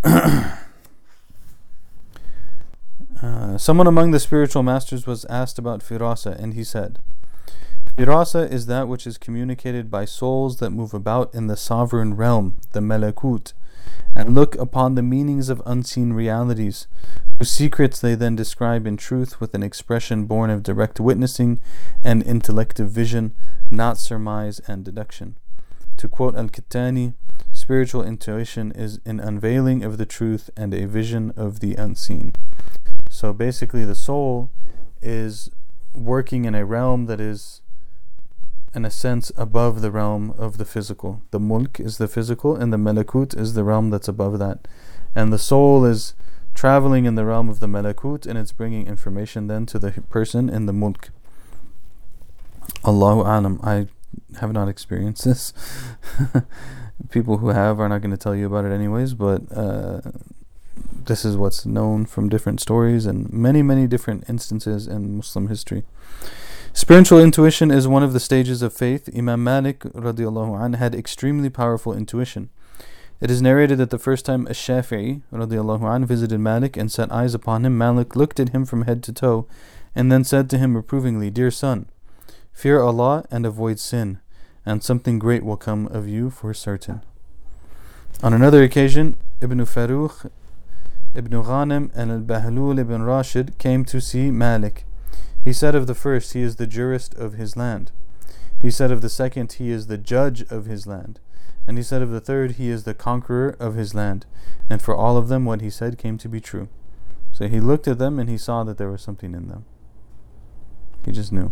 an. 0.03 0.55
Uh, 3.21 3.57
someone 3.57 3.85
among 3.85 4.11
the 4.11 4.19
spiritual 4.19 4.63
masters 4.63 5.05
was 5.05 5.25
asked 5.25 5.59
about 5.59 5.81
firasa, 5.81 6.33
and 6.41 6.53
he 6.53 6.63
said, 6.63 6.99
Firasa 7.97 8.49
is 8.49 8.65
that 8.67 8.87
which 8.87 9.05
is 9.05 9.17
communicated 9.17 9.91
by 9.91 10.05
souls 10.05 10.57
that 10.57 10.69
move 10.69 10.93
about 10.93 11.33
in 11.33 11.47
the 11.47 11.57
sovereign 11.57 12.15
realm, 12.15 12.55
the 12.71 12.79
malakut, 12.79 13.53
and 14.15 14.33
look 14.33 14.55
upon 14.55 14.95
the 14.95 15.01
meanings 15.01 15.49
of 15.49 15.61
unseen 15.65 16.13
realities, 16.13 16.87
whose 17.37 17.51
secrets 17.51 17.99
they 17.99 18.15
then 18.15 18.35
describe 18.35 18.87
in 18.87 18.97
truth 18.97 19.39
with 19.39 19.53
an 19.53 19.63
expression 19.63 20.25
born 20.25 20.49
of 20.49 20.63
direct 20.63 20.99
witnessing 20.99 21.59
and 22.03 22.23
intellective 22.23 22.89
vision, 22.89 23.33
not 23.69 23.97
surmise 23.97 24.59
and 24.67 24.83
deduction. 24.83 25.35
To 25.97 26.07
quote 26.07 26.35
Al 26.35 26.49
spiritual 27.51 28.03
intuition 28.03 28.71
is 28.71 29.01
an 29.05 29.19
unveiling 29.19 29.83
of 29.83 29.97
the 29.97 30.05
truth 30.05 30.49
and 30.55 30.73
a 30.73 30.87
vision 30.87 31.33
of 31.35 31.59
the 31.59 31.75
unseen. 31.75 32.33
So 33.09 33.33
basically, 33.33 33.83
the 33.83 33.95
soul 33.95 34.49
is 35.01 35.49
working 35.93 36.45
in 36.45 36.55
a 36.55 36.65
realm 36.65 37.07
that 37.07 37.19
is 37.19 37.61
in 38.73 38.85
a 38.85 38.91
sense 38.91 39.31
above 39.35 39.81
the 39.81 39.91
realm 39.91 40.31
of 40.37 40.57
the 40.57 40.65
physical. 40.65 41.21
The 41.31 41.39
mulk 41.39 41.79
is 41.79 41.97
the 41.97 42.07
physical, 42.07 42.55
and 42.55 42.71
the 42.71 42.77
malakut 42.77 43.37
is 43.37 43.53
the 43.53 43.63
realm 43.63 43.89
that's 43.89 44.07
above 44.07 44.39
that. 44.39 44.67
And 45.15 45.33
the 45.33 45.39
soul 45.39 45.85
is 45.85 46.13
traveling 46.53 47.05
in 47.05 47.15
the 47.15 47.25
realm 47.25 47.49
of 47.49 47.59
the 47.59 47.67
malakut, 47.67 48.25
and 48.25 48.37
it's 48.37 48.51
bringing 48.51 48.87
information 48.87 49.47
then 49.47 49.65
to 49.67 49.79
the 49.79 49.91
person 50.09 50.49
in 50.49 50.65
the 50.65 50.73
mulk. 50.73 51.09
Allahu 52.85 53.21
alam. 53.21 53.59
I 53.63 53.87
have 54.39 54.51
not 54.51 54.67
experienced 54.67 55.25
this. 55.25 55.53
People 57.09 57.37
who 57.37 57.49
have 57.49 57.79
are 57.79 57.89
not 57.89 58.01
going 58.01 58.11
to 58.11 58.17
tell 58.17 58.35
you 58.35 58.45
about 58.45 58.65
it 58.65 58.71
anyways, 58.71 59.13
but 59.13 59.41
uh, 59.51 60.01
this 61.05 61.25
is 61.25 61.37
what's 61.37 61.65
known 61.65 62.05
from 62.05 62.29
different 62.29 62.59
stories 62.59 63.05
and 63.05 63.31
many, 63.31 63.61
many 63.61 63.87
different 63.87 64.25
instances 64.29 64.87
in 64.87 65.17
Muslim 65.17 65.47
history. 65.47 65.83
Spiritual 66.73 67.19
intuition 67.19 67.71
is 67.71 67.87
one 67.87 68.03
of 68.03 68.13
the 68.13 68.19
stages 68.19 68.61
of 68.61 68.73
faith. 68.73 69.09
Imam 69.15 69.43
Malik 69.43 69.79
radiallahu 69.79 70.63
anh, 70.63 70.73
had 70.73 70.93
extremely 70.93 71.49
powerful 71.49 71.93
intuition. 71.93 72.49
It 73.19 73.31
is 73.31 73.41
narrated 73.41 73.79
that 73.79 73.89
the 73.89 73.97
first 73.97 74.23
time 74.25 74.47
Ash-Shafi'i 74.47 75.21
radiallahu 75.33 75.83
anh, 75.83 76.05
visited 76.05 76.39
Malik 76.39 76.77
and 76.77 76.91
set 76.91 77.11
eyes 77.11 77.33
upon 77.33 77.65
him, 77.65 77.77
Malik 77.77 78.15
looked 78.15 78.39
at 78.39 78.49
him 78.49 78.65
from 78.65 78.83
head 78.83 79.03
to 79.03 79.13
toe 79.13 79.47
and 79.95 80.11
then 80.11 80.23
said 80.23 80.49
to 80.49 80.57
him 80.57 80.75
reprovingly, 80.75 81.29
Dear 81.29 81.51
son, 81.51 81.89
fear 82.53 82.81
Allah 82.81 83.25
and 83.31 83.45
avoid 83.45 83.79
sin, 83.79 84.19
and 84.65 84.83
something 84.83 85.17
great 85.17 85.43
will 85.43 85.57
come 85.57 85.87
of 85.87 86.07
you 86.07 86.29
for 86.29 86.53
certain. 86.53 87.01
On 88.21 88.33
another 88.33 88.63
occasion, 88.63 89.17
Ibn 89.41 89.59
Farrukh, 89.59 90.29
Ibn 91.15 91.31
Ghanim, 91.31 91.89
and 91.95 92.11
Al-Bahlul 92.11 92.79
ibn 92.79 93.01
Rashid 93.01 93.57
came 93.57 93.83
to 93.85 93.99
see 93.99 94.29
Malik. 94.29 94.85
He 95.43 95.53
said 95.53 95.75
of 95.75 95.87
the 95.87 95.95
first, 95.95 96.33
He 96.33 96.41
is 96.41 96.57
the 96.57 96.67
jurist 96.67 97.15
of 97.15 97.33
his 97.33 97.55
land. 97.55 97.91
He 98.61 98.69
said 98.69 98.91
of 98.91 99.01
the 99.01 99.09
second, 99.09 99.53
He 99.53 99.71
is 99.71 99.87
the 99.87 99.97
judge 99.97 100.41
of 100.51 100.65
his 100.65 100.85
land. 100.85 101.19
And 101.67 101.77
he 101.77 101.83
said 101.83 102.01
of 102.01 102.11
the 102.11 102.19
third, 102.19 102.53
He 102.53 102.69
is 102.69 102.83
the 102.83 102.93
conqueror 102.93 103.55
of 103.59 103.75
his 103.75 103.93
land. 103.93 104.25
And 104.69 104.81
for 104.81 104.95
all 104.95 105.17
of 105.17 105.27
them, 105.27 105.45
what 105.45 105.61
he 105.61 105.69
said 105.69 105.97
came 105.97 106.17
to 106.17 106.29
be 106.29 106.41
true. 106.41 106.67
So 107.31 107.47
he 107.47 107.59
looked 107.59 107.87
at 107.87 107.99
them 107.99 108.19
and 108.19 108.29
he 108.29 108.37
saw 108.37 108.63
that 108.63 108.77
there 108.77 108.91
was 108.91 109.01
something 109.01 109.33
in 109.33 109.47
them. 109.47 109.65
He 111.05 111.11
just 111.11 111.31
knew. 111.31 111.51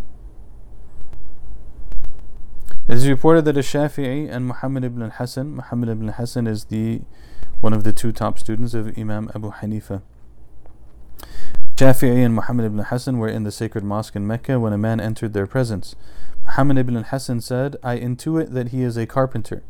It 2.87 2.95
is 2.95 3.07
reported 3.07 3.45
that 3.45 3.57
Ash-Shafi'i 3.57 4.29
and 4.29 4.47
Muhammad 4.47 4.83
ibn 4.83 5.01
al-Hasan, 5.01 5.55
Muhammad 5.55 5.89
ibn 5.89 6.07
al-Hasan 6.07 6.47
is 6.47 6.65
the 6.65 7.01
one 7.59 7.73
of 7.73 7.83
the 7.83 7.91
two 7.91 8.11
top 8.11 8.39
students 8.39 8.73
of 8.73 8.97
Imam 8.97 9.29
Abu 9.35 9.51
Hanifa. 9.51 10.01
Shafi'i 11.77 12.25
and 12.25 12.33
Muhammad 12.33 12.65
ibn 12.65 12.79
Hassan 12.79 13.19
were 13.19 13.27
in 13.27 13.43
the 13.43 13.51
sacred 13.51 13.83
mosque 13.83 14.15
in 14.15 14.25
Mecca 14.25 14.59
when 14.59 14.73
a 14.73 14.79
man 14.79 14.99
entered 14.99 15.33
their 15.33 15.45
presence. 15.45 15.95
Muhammad 16.43 16.79
ibn 16.79 16.95
Hassan 16.95 17.39
said, 17.39 17.75
I 17.83 17.99
intuit 17.99 18.51
that 18.53 18.69
he 18.69 18.81
is 18.81 18.97
a 18.97 19.05
carpenter. 19.05 19.61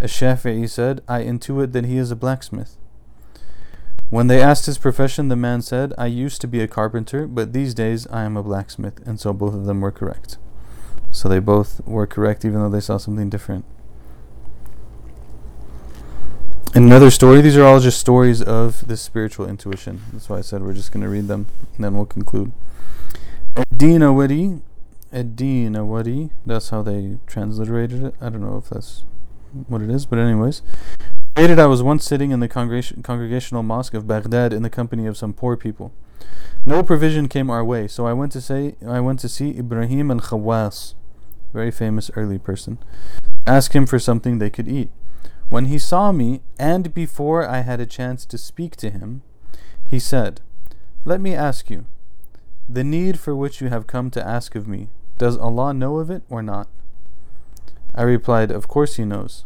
Ash-Shafi'i 0.00 0.66
said, 0.70 1.02
I 1.06 1.20
intuit 1.22 1.72
that 1.72 1.84
he 1.84 1.98
is 1.98 2.10
a 2.10 2.16
blacksmith. 2.16 2.78
When 4.08 4.28
they 4.28 4.40
asked 4.40 4.64
his 4.64 4.78
profession, 4.78 5.28
the 5.28 5.36
man 5.36 5.60
said, 5.60 5.92
I 5.98 6.06
used 6.06 6.40
to 6.40 6.48
be 6.48 6.62
a 6.62 6.66
carpenter, 6.66 7.26
but 7.26 7.52
these 7.52 7.74
days 7.74 8.06
I 8.06 8.22
am 8.22 8.38
a 8.38 8.42
blacksmith. 8.42 9.06
And 9.06 9.20
so 9.20 9.34
both 9.34 9.52
of 9.52 9.66
them 9.66 9.82
were 9.82 9.92
correct. 9.92 10.38
So 11.10 11.28
they 11.28 11.40
both 11.40 11.86
were 11.86 12.06
correct 12.06 12.42
even 12.42 12.60
though 12.60 12.70
they 12.70 12.80
saw 12.80 12.96
something 12.96 13.28
different. 13.28 13.66
Another 16.74 17.10
story, 17.10 17.42
these 17.42 17.58
are 17.58 17.64
all 17.64 17.80
just 17.80 18.00
stories 18.00 18.40
of 18.40 18.88
this 18.88 19.02
spiritual 19.02 19.46
intuition. 19.46 20.00
That's 20.10 20.30
why 20.30 20.38
I 20.38 20.40
said 20.40 20.62
we're 20.62 20.72
just 20.72 20.90
going 20.90 21.02
to 21.02 21.08
read 21.08 21.28
them 21.28 21.46
and 21.76 21.84
then 21.84 21.94
we'll 21.94 22.06
conclude. 22.06 22.50
Ad-Din 23.54 24.00
Awadi, 24.00 24.62
Ad-Din 25.12 25.74
Awadi, 25.74 26.30
that's 26.46 26.70
how 26.70 26.80
they 26.80 27.18
transliterated 27.26 28.02
it. 28.02 28.14
I 28.22 28.30
don't 28.30 28.40
know 28.40 28.56
if 28.56 28.70
that's 28.70 29.04
what 29.68 29.82
it 29.82 29.90
is, 29.90 30.06
but 30.06 30.18
anyways. 30.18 30.62
Stated 31.36 31.58
I 31.58 31.66
was 31.66 31.82
once 31.82 32.06
sitting 32.06 32.30
in 32.30 32.40
the 32.40 32.48
congregation, 32.48 33.02
congregational 33.02 33.62
mosque 33.62 33.92
of 33.92 34.06
Baghdad 34.06 34.54
in 34.54 34.62
the 34.62 34.70
company 34.70 35.06
of 35.06 35.18
some 35.18 35.34
poor 35.34 35.58
people. 35.58 35.92
No 36.64 36.82
provision 36.82 37.28
came 37.28 37.50
our 37.50 37.62
way, 37.62 37.86
so 37.86 38.06
I 38.06 38.14
went 38.14 38.32
to 38.32 38.40
say 38.40 38.76
I 38.86 39.00
went 39.00 39.20
to 39.20 39.28
see 39.28 39.58
Ibrahim 39.58 40.10
al-Khawas, 40.10 40.94
very 41.52 41.70
famous 41.70 42.10
early 42.16 42.38
person. 42.38 42.78
Ask 43.46 43.74
him 43.74 43.84
for 43.84 43.98
something 43.98 44.38
they 44.38 44.48
could 44.48 44.68
eat. 44.68 44.90
When 45.52 45.66
he 45.66 45.78
saw 45.78 46.12
me, 46.12 46.40
and 46.58 46.94
before 46.94 47.46
I 47.46 47.60
had 47.60 47.78
a 47.78 47.84
chance 47.84 48.24
to 48.24 48.38
speak 48.38 48.74
to 48.76 48.88
him, 48.88 49.20
he 49.86 49.98
said, 49.98 50.40
Let 51.04 51.20
me 51.20 51.34
ask 51.34 51.68
you, 51.68 51.84
the 52.66 52.82
need 52.82 53.20
for 53.20 53.36
which 53.36 53.60
you 53.60 53.68
have 53.68 53.86
come 53.86 54.10
to 54.12 54.26
ask 54.26 54.54
of 54.54 54.66
me, 54.66 54.88
does 55.18 55.36
Allah 55.36 55.74
know 55.74 55.98
of 55.98 56.10
it 56.10 56.22
or 56.30 56.42
not? 56.42 56.68
I 57.94 58.00
replied, 58.00 58.50
Of 58.50 58.66
course 58.66 58.96
He 58.96 59.04
knows. 59.04 59.44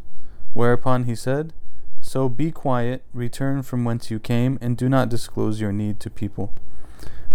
Whereupon 0.54 1.06
he 1.06 1.16
said, 1.16 1.52
So 2.00 2.28
be 2.28 2.52
quiet, 2.52 3.02
return 3.12 3.64
from 3.64 3.84
whence 3.84 4.08
you 4.08 4.20
came, 4.20 4.58
and 4.60 4.76
do 4.76 4.88
not 4.88 5.08
disclose 5.08 5.60
your 5.60 5.72
need 5.72 5.98
to 5.98 6.08
people. 6.08 6.54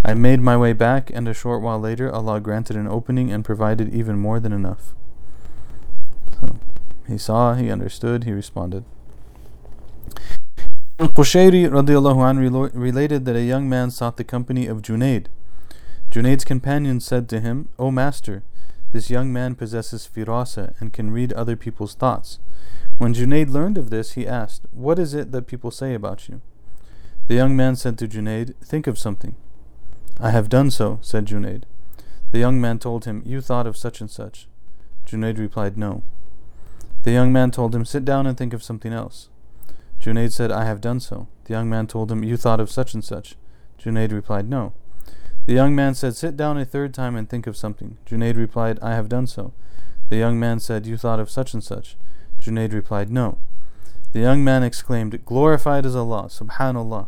I 0.02 0.14
made 0.14 0.40
my 0.40 0.56
way 0.56 0.72
back, 0.72 1.12
and 1.14 1.28
a 1.28 1.34
short 1.34 1.62
while 1.62 1.78
later 1.78 2.10
Allah 2.10 2.40
granted 2.40 2.78
an 2.78 2.88
opening 2.88 3.34
and 3.34 3.44
provided 3.44 3.94
even 3.94 4.18
more 4.18 4.40
than 4.40 4.54
enough. 4.54 4.94
He 7.12 7.18
saw, 7.18 7.56
he 7.56 7.70
understood, 7.70 8.24
he 8.24 8.32
responded. 8.32 8.86
Qushayri 10.98 11.68
radiallahu 11.68 12.72
related 12.74 13.26
that 13.26 13.36
a 13.36 13.44
young 13.44 13.68
man 13.68 13.92
sought 13.92 14.16
the 14.16 14.24
company 14.24 14.66
of 14.66 14.82
Junaid. 14.82 15.26
Junaid's 16.10 16.46
companion 16.46 17.02
said 17.02 17.28
to 17.28 17.42
him, 17.42 17.68
O 17.78 17.92
master, 17.92 18.44
this 18.94 19.10
young 19.10 19.34
man 19.34 19.56
possesses 19.56 20.08
firasa 20.08 20.74
and 20.80 20.94
can 20.94 21.12
read 21.12 21.34
other 21.34 21.58
people's 21.58 21.96
thoughts. 21.96 22.40
When 22.98 23.14
Junaid 23.14 23.50
learned 23.50 23.78
of 23.78 23.90
this, 23.90 24.14
he 24.14 24.26
asked, 24.26 24.66
What 24.72 24.98
is 24.98 25.14
it 25.14 25.34
that 25.34 25.48
people 25.48 25.72
say 25.72 25.94
about 25.94 26.30
you? 26.30 26.40
The 27.28 27.36
young 27.36 27.58
man 27.58 27.76
said 27.76 27.98
to 27.98 28.08
Junaid, 28.08 28.56
Think 28.64 28.88
of 28.88 28.98
something. 28.98 29.36
I 30.18 30.30
have 30.30 30.48
done 30.48 30.72
so, 30.72 31.00
said 31.02 31.26
Junaid. 31.26 31.64
The 32.32 32.40
young 32.40 32.62
man 32.62 32.80
told 32.80 33.04
him, 33.04 33.22
You 33.26 33.42
thought 33.42 33.68
of 33.68 33.76
such 33.76 34.00
and 34.00 34.10
such. 34.10 34.48
Junaid 35.06 35.38
replied, 35.38 35.78
No. 35.78 36.04
The 37.04 37.12
young 37.12 37.34
man 37.34 37.52
told 37.52 37.74
him, 37.74 37.86
Sit 37.86 38.06
down 38.06 38.28
and 38.28 38.38
think 38.38 38.54
of 38.54 38.64
something 38.64 38.94
else. 38.94 39.30
Junaid 40.00 40.32
said, 40.32 40.52
I 40.52 40.66
have 40.66 40.82
done 40.82 41.00
so. 41.00 41.28
The 41.46 41.54
young 41.54 41.70
man 41.70 41.88
told 41.88 42.12
him, 42.12 42.24
You 42.24 42.38
thought 42.38 42.60
of 42.60 42.70
such 42.70 42.94
and 42.94 43.04
such. 43.04 43.36
Junaid 43.80 44.12
replied, 44.12 44.50
No. 44.50 44.74
The 45.46 45.54
young 45.54 45.76
man 45.76 45.96
said, 45.96 46.16
Sit 46.16 46.38
down 46.38 46.58
a 46.58 46.66
third 46.66 46.94
time 46.94 47.16
and 47.16 47.30
think 47.30 47.48
of 47.48 47.58
something. 47.58 47.98
Junaid 48.06 48.36
replied, 48.36 48.80
I 48.82 48.94
have 48.94 49.10
done 49.10 49.28
so. 49.28 49.54
The 50.10 50.18
young 50.18 50.40
man 50.40 50.60
said, 50.60 50.86
You 50.86 50.98
thought 50.98 51.20
of 51.20 51.30
such 51.30 51.54
and 51.54 51.64
such. 51.64 51.98
Junaid 52.40 52.74
replied, 52.74 53.10
No. 53.10 53.38
The 54.14 54.20
young 54.20 54.44
man 54.44 54.62
exclaimed, 54.62 55.26
Glorified 55.26 55.86
is 55.86 55.96
Allah, 55.96 56.26
Subhanallah. 56.26 57.08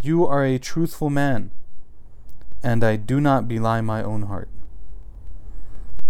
You 0.00 0.26
are 0.26 0.44
a 0.44 0.58
truthful 0.58 1.10
man, 1.10 1.50
and 2.62 2.84
I 2.84 2.96
do 2.96 3.20
not 3.20 3.48
belie 3.48 3.80
my 3.80 4.02
own 4.02 4.22
heart. 4.22 4.48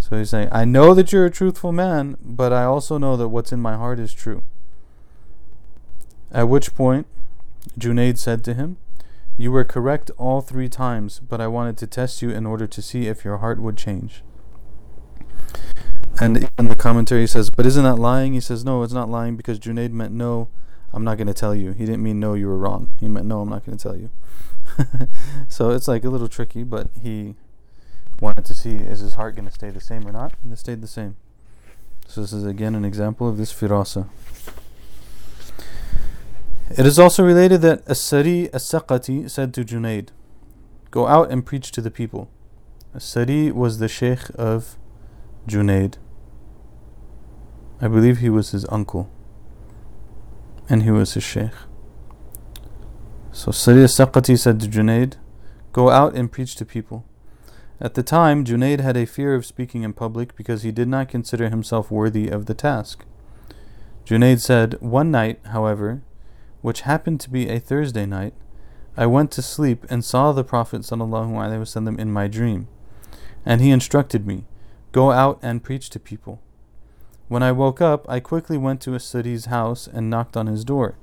So 0.05 0.19
he's 0.19 0.29
saying, 0.29 0.51
I 0.53 0.67
know 0.67 0.93
that 0.93 1.12
you're 1.12 1.25
a 1.25 1.31
truthful 1.31 1.73
man, 1.73 2.19
but 2.21 2.53
I 2.53 2.64
also 2.64 2.99
know 2.99 3.17
that 3.17 3.31
what's 3.31 3.53
in 3.53 3.61
my 3.61 3.75
heart 3.75 3.99
is 3.99 4.12
true. 4.12 4.43
At 6.31 6.51
which 6.51 6.75
point, 6.75 7.07
Junaid 7.79 8.19
said 8.19 8.45
to 8.45 8.53
him, 8.53 8.77
You 9.38 9.51
were 9.51 9.64
correct 9.64 10.11
all 10.19 10.43
three 10.43 10.69
times, 10.69 11.21
but 11.27 11.40
I 11.40 11.47
wanted 11.47 11.79
to 11.79 11.87
test 11.87 12.21
you 12.21 12.29
in 12.29 12.45
order 12.45 12.67
to 12.67 12.83
see 12.83 13.07
if 13.07 13.25
your 13.25 13.38
heart 13.38 13.59
would 13.62 13.79
change. 13.79 14.23
And 16.21 16.51
in 16.59 16.69
the 16.69 16.77
commentary 16.77 17.23
he 17.23 17.27
says, 17.27 17.49
But 17.49 17.64
isn't 17.64 17.85
that 17.85 17.97
lying? 17.97 18.35
He 18.35 18.40
says, 18.40 18.62
No, 18.62 18.83
it's 18.83 18.93
not 18.93 19.09
lying 19.09 19.37
because 19.37 19.59
Junaid 19.59 19.93
meant 19.93 20.12
no, 20.12 20.49
I'm 20.93 21.03
not 21.03 21.17
going 21.17 21.29
to 21.29 21.33
tell 21.33 21.55
you. 21.55 21.73
He 21.73 21.87
didn't 21.87 22.03
mean 22.03 22.21
no, 22.21 22.35
you 22.35 22.49
were 22.49 22.59
wrong. 22.59 22.93
He 23.01 23.09
meant 23.09 23.25
no, 23.25 23.40
I'm 23.40 23.49
not 23.49 23.64
going 23.64 23.79
to 23.79 23.83
tell 23.83 23.97
you. 23.97 24.11
so 25.49 25.71
it's 25.71 25.88
like 25.88 26.05
a 26.05 26.11
little 26.11 26.29
tricky, 26.29 26.62
but 26.62 26.90
he 27.01 27.37
wanted 28.20 28.44
to 28.46 28.55
see 28.55 28.77
is 28.77 29.00
his 29.00 29.14
heart 29.14 29.35
going 29.35 29.48
to 29.48 29.55
stay 29.55 29.70
the 29.70 29.81
same 29.81 30.07
or 30.07 30.12
not, 30.12 30.35
and 30.42 30.53
it 30.53 30.59
stayed 30.59 30.81
the 30.81 30.87
same. 30.87 31.16
So 32.07 32.20
this 32.20 32.33
is 32.33 32.44
again 32.44 32.74
an 32.74 32.85
example 32.85 33.29
of 33.29 33.37
this 33.37 33.53
firasa. 33.53 34.09
It 36.70 36.87
is 36.87 36.98
also 36.98 37.24
related 37.24 37.61
that 37.62 37.83
As-Sari 37.87 38.53
As-Saqati 38.53 39.29
said 39.29 39.53
to 39.55 39.64
Junaid, 39.64 40.09
Go 40.90 41.07
out 41.07 41.31
and 41.31 41.44
preach 41.44 41.70
to 41.72 41.81
the 41.81 41.90
people. 41.90 42.31
As-Sari 42.94 43.50
was 43.53 43.79
the 43.79 43.88
sheikh 43.88 44.20
of 44.35 44.77
Junaid. 45.46 45.96
I 47.81 47.88
believe 47.88 48.18
he 48.18 48.31
was 48.31 48.53
his 48.53 48.64
uncle. 48.70 49.11
And 50.68 50.85
he 50.85 50.90
was 50.90 51.14
his 51.14 51.24
sheikh. 51.24 51.53
So 53.33 53.50
Sari 53.50 53.83
As-Saqati 53.83 54.38
said 54.38 54.61
to 54.61 54.68
Junaid, 54.68 55.16
Go 55.72 55.90
out 55.90 56.14
and 56.14 56.31
preach 56.33 56.55
to 56.57 56.64
people. 56.64 57.05
At 57.81 57.95
the 57.95 58.03
time, 58.03 58.45
Junaid 58.45 58.81
had 58.81 58.97
a 58.97 59.07
fear 59.07 59.35
of 59.35 59.45
speaking 59.45 59.83
in 59.83 59.93
public 59.93 60.37
because 60.37 60.63
he 60.63 60.71
did 60.71 60.89
not 60.89 61.09
consider 61.09 61.49
himself 61.49 61.91
worthy 61.91 62.29
of 62.29 62.47
the 62.47 62.55
task. 62.55 63.05
Junaid 64.05 64.41
said, 64.41 64.81
One 64.81 65.11
night, 65.11 65.41
however, 65.47 66.03
which 66.63 66.83
happened 66.83 67.21
to 67.21 67.31
be 67.31 67.49
a 67.49 67.59
Thursday 67.59 68.07
night, 68.07 68.35
I 68.97 69.07
went 69.07 69.33
to 69.33 69.43
sleep 69.43 69.85
and 69.91 70.05
saw 70.05 70.33
the 70.33 70.45
Prophet 70.45 70.83
ﷺ 70.83 71.99
in 71.99 72.13
my 72.13 72.29
dream. 72.29 72.69
And 73.45 73.61
he 73.61 73.71
instructed 73.71 74.27
me, 74.27 74.45
Go 74.93 75.11
out 75.11 75.41
and 75.43 75.65
preach 75.65 75.91
to 75.91 75.99
people. 75.99 76.41
When 77.27 77.43
I 77.43 77.51
woke 77.51 77.81
up, 77.81 78.07
I 78.09 78.21
quickly 78.21 78.57
went 78.57 78.81
to 78.83 78.95
As-Sari's 78.95 79.47
house 79.47 79.89
and 79.89 80.09
knocked 80.09 80.37
on 80.37 80.47
his 80.47 80.65
door. 80.65 80.97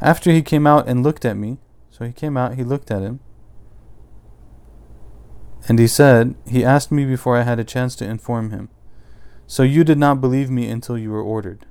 After 0.00 0.32
he 0.32 0.42
came 0.42 0.66
out 0.66 0.88
and 0.88 1.04
looked 1.04 1.24
at 1.24 1.36
me, 1.36 1.58
so 1.90 2.04
he 2.04 2.12
came 2.12 2.36
out, 2.36 2.56
he 2.56 2.64
looked 2.64 2.90
at 2.90 3.02
him, 3.02 3.20
and 5.68 5.78
he 5.78 5.86
said, 5.86 6.34
He 6.46 6.64
asked 6.64 6.90
me 6.90 7.04
before 7.04 7.36
I 7.36 7.42
had 7.42 7.58
a 7.58 7.64
chance 7.64 7.94
to 7.96 8.04
inform 8.04 8.50
him. 8.50 8.68
So 9.46 9.62
you 9.62 9.84
did 9.84 9.98
not 9.98 10.20
believe 10.20 10.50
me 10.50 10.68
until 10.68 10.98
you 10.98 11.10
were 11.10 11.22
ordered. 11.22 11.66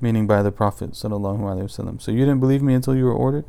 Meaning 0.00 0.26
by 0.26 0.42
the 0.42 0.52
Prophet. 0.52 0.96
So 0.96 1.08
you 1.08 2.18
didn't 2.18 2.40
believe 2.40 2.62
me 2.62 2.74
until 2.74 2.94
you 2.94 3.04
were 3.04 3.12
ordered? 3.12 3.44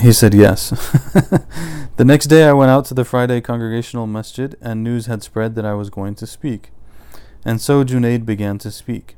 He 0.00 0.12
said 0.12 0.32
yes. 0.32 0.70
the 1.96 2.04
next 2.04 2.26
day 2.26 2.44
I 2.44 2.52
went 2.52 2.70
out 2.70 2.84
to 2.86 2.94
the 2.94 3.04
Friday 3.04 3.40
congregational 3.40 4.06
masjid 4.06 4.56
and 4.60 4.84
news 4.84 5.06
had 5.06 5.22
spread 5.22 5.56
that 5.56 5.64
I 5.64 5.74
was 5.74 5.90
going 5.90 6.14
to 6.16 6.26
speak. 6.26 6.70
And 7.44 7.60
so 7.60 7.84
Junaid 7.84 8.24
began 8.24 8.58
to 8.58 8.70
speak. 8.70 9.16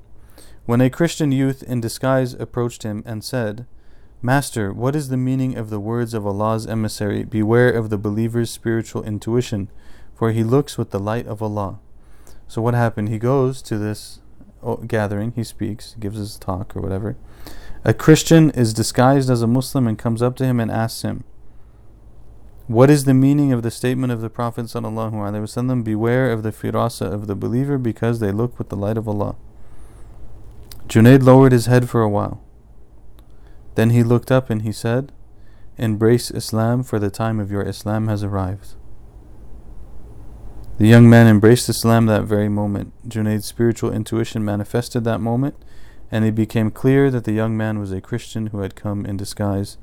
When 0.64 0.80
a 0.80 0.88
Christian 0.88 1.32
youth 1.32 1.62
in 1.62 1.80
disguise 1.80 2.32
approached 2.34 2.82
him 2.82 3.02
and 3.04 3.22
said, 3.22 3.66
Master, 4.22 4.70
what 4.70 4.94
is 4.94 5.08
the 5.08 5.16
meaning 5.16 5.56
of 5.56 5.70
the 5.70 5.80
words 5.80 6.12
of 6.12 6.26
Allah's 6.26 6.66
emissary? 6.66 7.24
Beware 7.24 7.70
of 7.70 7.88
the 7.88 7.96
believer's 7.96 8.50
spiritual 8.50 9.02
intuition, 9.02 9.70
for 10.14 10.30
he 10.30 10.44
looks 10.44 10.76
with 10.76 10.90
the 10.90 10.98
light 10.98 11.26
of 11.26 11.42
Allah. 11.42 11.78
So 12.46 12.60
what 12.60 12.74
happened? 12.74 13.08
He 13.08 13.18
goes 13.18 13.62
to 13.62 13.78
this 13.78 14.20
oh, 14.62 14.76
gathering, 14.76 15.32
he 15.36 15.42
speaks, 15.42 15.96
gives 15.98 16.18
his 16.18 16.36
talk 16.36 16.76
or 16.76 16.82
whatever. 16.82 17.16
A 17.82 17.94
Christian 17.94 18.50
is 18.50 18.74
disguised 18.74 19.30
as 19.30 19.40
a 19.40 19.46
Muslim 19.46 19.86
and 19.86 19.98
comes 19.98 20.20
up 20.20 20.36
to 20.36 20.44
him 20.44 20.60
and 20.60 20.70
asks 20.70 21.00
him, 21.00 21.24
What 22.66 22.90
is 22.90 23.04
the 23.04 23.14
meaning 23.14 23.54
of 23.54 23.62
the 23.62 23.70
statement 23.70 24.12
of 24.12 24.20
the 24.20 24.28
Prophet 24.28 24.66
ﷺ, 24.66 25.82
Beware 25.82 26.30
of 26.30 26.42
the 26.42 26.52
firasa 26.52 27.10
of 27.10 27.26
the 27.26 27.34
believer 27.34 27.78
because 27.78 28.20
they 28.20 28.32
look 28.32 28.58
with 28.58 28.68
the 28.68 28.76
light 28.76 28.98
of 28.98 29.08
Allah. 29.08 29.36
Junaid 30.88 31.22
lowered 31.22 31.52
his 31.52 31.64
head 31.64 31.88
for 31.88 32.02
a 32.02 32.08
while. 32.10 32.42
Then 33.74 33.90
he 33.90 34.02
looked 34.02 34.30
up 34.30 34.50
and 34.50 34.62
he 34.62 34.72
said, 34.72 35.12
Embrace 35.78 36.30
Islam, 36.30 36.82
for 36.82 36.98
the 36.98 37.10
time 37.10 37.40
of 37.40 37.50
your 37.50 37.62
Islam 37.62 38.08
has 38.08 38.22
arrived. 38.22 38.74
The 40.78 40.86
young 40.86 41.08
man 41.08 41.26
embraced 41.26 41.68
Islam 41.68 42.06
that 42.06 42.24
very 42.24 42.48
moment. 42.48 42.92
Junaid's 43.06 43.46
spiritual 43.46 43.92
intuition 43.92 44.44
manifested 44.44 45.04
that 45.04 45.20
moment, 45.20 45.54
and 46.10 46.24
it 46.24 46.34
became 46.34 46.70
clear 46.70 47.10
that 47.10 47.24
the 47.24 47.32
young 47.32 47.56
man 47.56 47.78
was 47.78 47.92
a 47.92 48.00
Christian 48.00 48.48
who 48.48 48.60
had 48.60 48.74
come 48.74 49.06
in 49.06 49.16
disguise, 49.16 49.76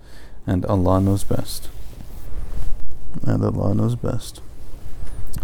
and 0.45 0.65
Allah 0.65 0.99
knows 1.01 1.23
best. 1.23 1.69
And 3.23 3.43
Allah 3.43 3.73
knows 3.73 3.95
best. 3.95 4.41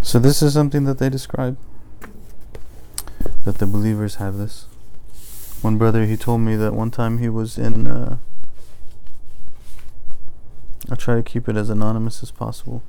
So, 0.01 0.19
this 0.19 0.41
is 0.41 0.53
something 0.53 0.85
that 0.85 0.97
they 0.97 1.09
describe 1.09 1.57
that 3.45 3.59
the 3.59 3.67
believers 3.67 4.15
have 4.15 4.37
this. 4.37 4.65
One 5.61 5.77
brother, 5.77 6.05
he 6.05 6.17
told 6.17 6.41
me 6.41 6.55
that 6.55 6.73
one 6.73 6.91
time 6.91 7.19
he 7.19 7.29
was 7.29 7.57
in. 7.57 7.87
Uh, 7.87 8.17
I'll 10.89 10.97
try 10.97 11.15
to 11.15 11.23
keep 11.23 11.47
it 11.47 11.55
as 11.55 11.69
anonymous 11.69 12.23
as 12.23 12.31
possible. 12.31 12.83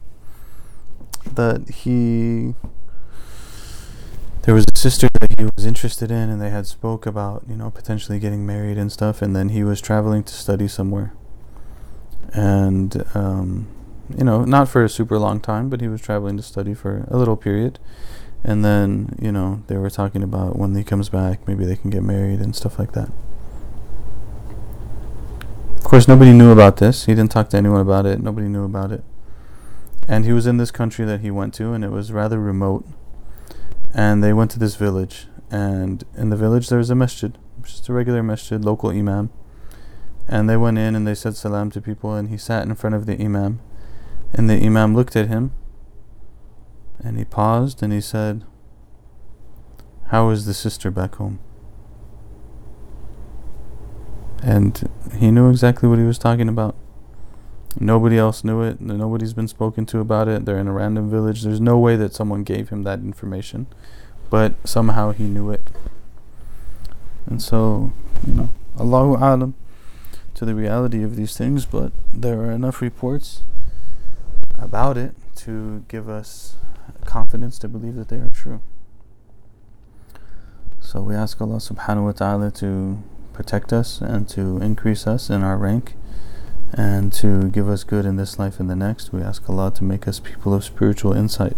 That 1.33 1.68
he 1.70 2.54
there 4.42 4.54
was 4.54 4.64
a 4.74 4.78
sister 4.78 5.09
that 5.20 5.38
he 5.38 5.48
was 5.57 5.64
interested 5.64 6.11
in 6.11 6.28
and 6.28 6.40
they 6.40 6.50
had 6.50 6.66
spoke 6.66 7.07
about, 7.07 7.44
you 7.48 7.57
know, 7.57 7.70
potentially 7.70 8.18
getting 8.18 8.44
married 8.44 8.76
and 8.76 8.92
stuff 8.92 9.22
and 9.22 9.35
then 9.35 9.48
he 9.50 9.64
was 9.64 9.80
traveling 9.80 10.22
to 10.24 10.35
study 10.35 10.68
somewhere. 10.68 11.14
And 12.35 13.04
um, 13.14 13.68
you 14.16 14.24
know, 14.24 14.44
not 14.44 14.68
for 14.68 14.85
a 14.85 14.88
super 14.88 15.18
long 15.18 15.40
time, 15.40 15.70
but 15.70 15.80
he 15.80 15.88
was 15.88 16.00
traveling 16.00 16.37
to 16.37 16.42
study 16.42 16.74
for 16.74 17.07
a 17.09 17.16
little 17.16 17.37
period. 17.37 17.78
And 18.42 18.62
then, 18.62 19.16
you 19.20 19.33
know, 19.33 19.62
they 19.68 19.78
were 19.78 19.88
talking 19.88 20.22
about 20.22 20.57
when 20.57 20.74
he 20.74 20.85
comes 20.85 21.09
back, 21.09 21.48
maybe 21.48 21.64
they 21.64 21.76
can 21.76 21.88
get 21.88 22.02
married 22.02 22.40
and 22.40 22.54
stuff 22.54 22.78
like 22.78 22.92
that. 22.92 23.11
Of 25.85 25.90
course, 25.90 26.09
nobody 26.09 26.33
knew 26.33 26.51
about 26.51 26.79
this. 26.79 27.05
He 27.05 27.14
didn't 27.14 27.31
talk 27.31 27.51
to 27.51 27.59
anyone 27.59 27.83
about 27.83 28.07
it. 28.07 28.18
Nobody 28.18 28.49
knew 28.49 28.64
about 28.64 28.90
it. 28.90 29.05
And 30.09 30.25
he 30.25 30.33
was 30.33 30.47
in 30.47 30.57
this 30.57 30.70
country 30.70 31.05
that 31.05 31.20
he 31.20 31.31
went 31.31 31.53
to, 31.55 31.75
and 31.75 31.85
it 31.85 31.90
was 31.90 32.11
rather 32.11 32.40
remote. 32.40 32.87
And 33.92 34.25
they 34.25 34.33
went 34.33 34.51
to 34.53 34.59
this 34.59 34.77
village, 34.77 35.27
and 35.51 36.03
in 36.16 36.31
the 36.31 36.38
village 36.38 36.70
there 36.70 36.79
was 36.79 36.88
a 36.88 36.94
masjid, 36.94 37.37
just 37.62 37.87
a 37.90 37.92
regular 37.92 38.23
masjid, 38.23 38.64
local 38.64 38.88
imam. 38.88 39.29
And 40.27 40.49
they 40.49 40.57
went 40.57 40.79
in 40.79 40.97
and 40.97 41.07
they 41.07 41.14
said 41.14 41.37
salam 41.37 41.70
to 41.73 41.83
people, 41.83 42.14
and 42.14 42.31
he 42.31 42.38
sat 42.38 42.66
in 42.66 42.75
front 42.77 42.97
of 42.97 43.05
the 43.05 43.23
imam. 43.23 43.61
And 44.33 44.49
the 44.49 44.55
imam 44.64 44.97
looked 44.97 45.16
at 45.16 45.29
him, 45.29 45.53
and 46.99 47.18
he 47.18 47.27
paused, 47.27 47.83
and 47.83 47.92
he 47.92 48.01
said, 48.01 48.47
How 50.07 50.31
is 50.31 50.47
the 50.47 50.55
sister 50.55 50.90
back 50.90 51.16
home? 51.16 51.40
And 54.45 54.90
he 55.16 55.30
knew 55.30 55.49
exactly 55.49 55.88
what 55.88 55.99
he 55.99 56.05
was 56.05 56.18
talking 56.18 56.51
about. 56.51 56.76
Nobody 57.80 58.18
else 58.18 58.45
knew 58.45 58.61
it. 58.62 58.78
Nobody's 58.78 59.32
been 59.32 59.49
spoken 59.49 59.86
to 59.86 60.01
about 60.01 60.28
it. 60.28 60.45
They're 60.45 60.59
in 60.59 60.68
a 60.68 60.72
random 60.72 61.11
village. 61.11 61.42
There's 61.42 61.62
no 61.62 61.78
way 61.78 61.97
that 61.97 62.12
someone 62.12 62.42
gave 62.42 62.68
him 62.68 62.82
that 62.82 62.99
information, 62.99 63.66
but 64.28 64.55
somehow 64.68 65.12
he 65.12 65.24
knew 65.24 65.51
it. 65.51 65.70
And 67.24 67.40
so, 67.40 67.92
you 68.26 68.34
know, 68.34 68.49
Allahu 68.78 69.16
alam 69.16 69.55
to 70.34 70.45
the 70.45 70.55
reality 70.55 71.03
of 71.03 71.16
these 71.16 71.38
things, 71.38 71.64
but 71.64 71.92
there 72.12 72.40
are 72.40 72.51
enough 72.51 72.82
reports 72.82 73.45
about 74.59 74.99
it 74.99 75.14
to 75.36 75.84
give 75.88 76.09
us 76.09 76.57
confidence 77.07 77.59
to 77.61 77.68
believe 77.68 77.95
that 77.95 78.09
they 78.09 78.18
are 78.18 78.30
true. 78.30 78.61
So 80.80 81.01
we 81.01 81.14
ask 81.14 81.40
Allah 81.40 81.57
subhanahu 81.57 82.05
wa 82.05 82.12
ta'ala 82.12 82.51
to 82.53 83.03
protect 83.35 83.72
us 83.72 84.01
and 84.01 84.28
to 84.30 84.59
increase 84.59 85.07
us 85.07 85.28
in 85.28 85.43
our 85.43 85.59
rank 85.59 85.95
and 86.72 87.12
to 87.12 87.49
give 87.51 87.68
us 87.68 87.85
good 87.85 88.05
in 88.05 88.16
this 88.16 88.39
life 88.39 88.59
and 88.59 88.70
the 88.70 88.76
next. 88.76 89.12
We 89.12 89.22
ask 89.22 89.49
Allah 89.49 89.72
to 89.74 89.85
make 89.85 90.09
us 90.09 90.20
people 90.20 90.55
of 90.55 90.64
spiritual 90.64 91.12
insight 91.12 91.57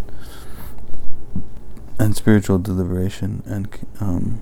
and 1.98 2.16
spiritual 2.16 2.58
deliberation 2.58 3.42
and 3.46 3.68
um, 4.00 4.40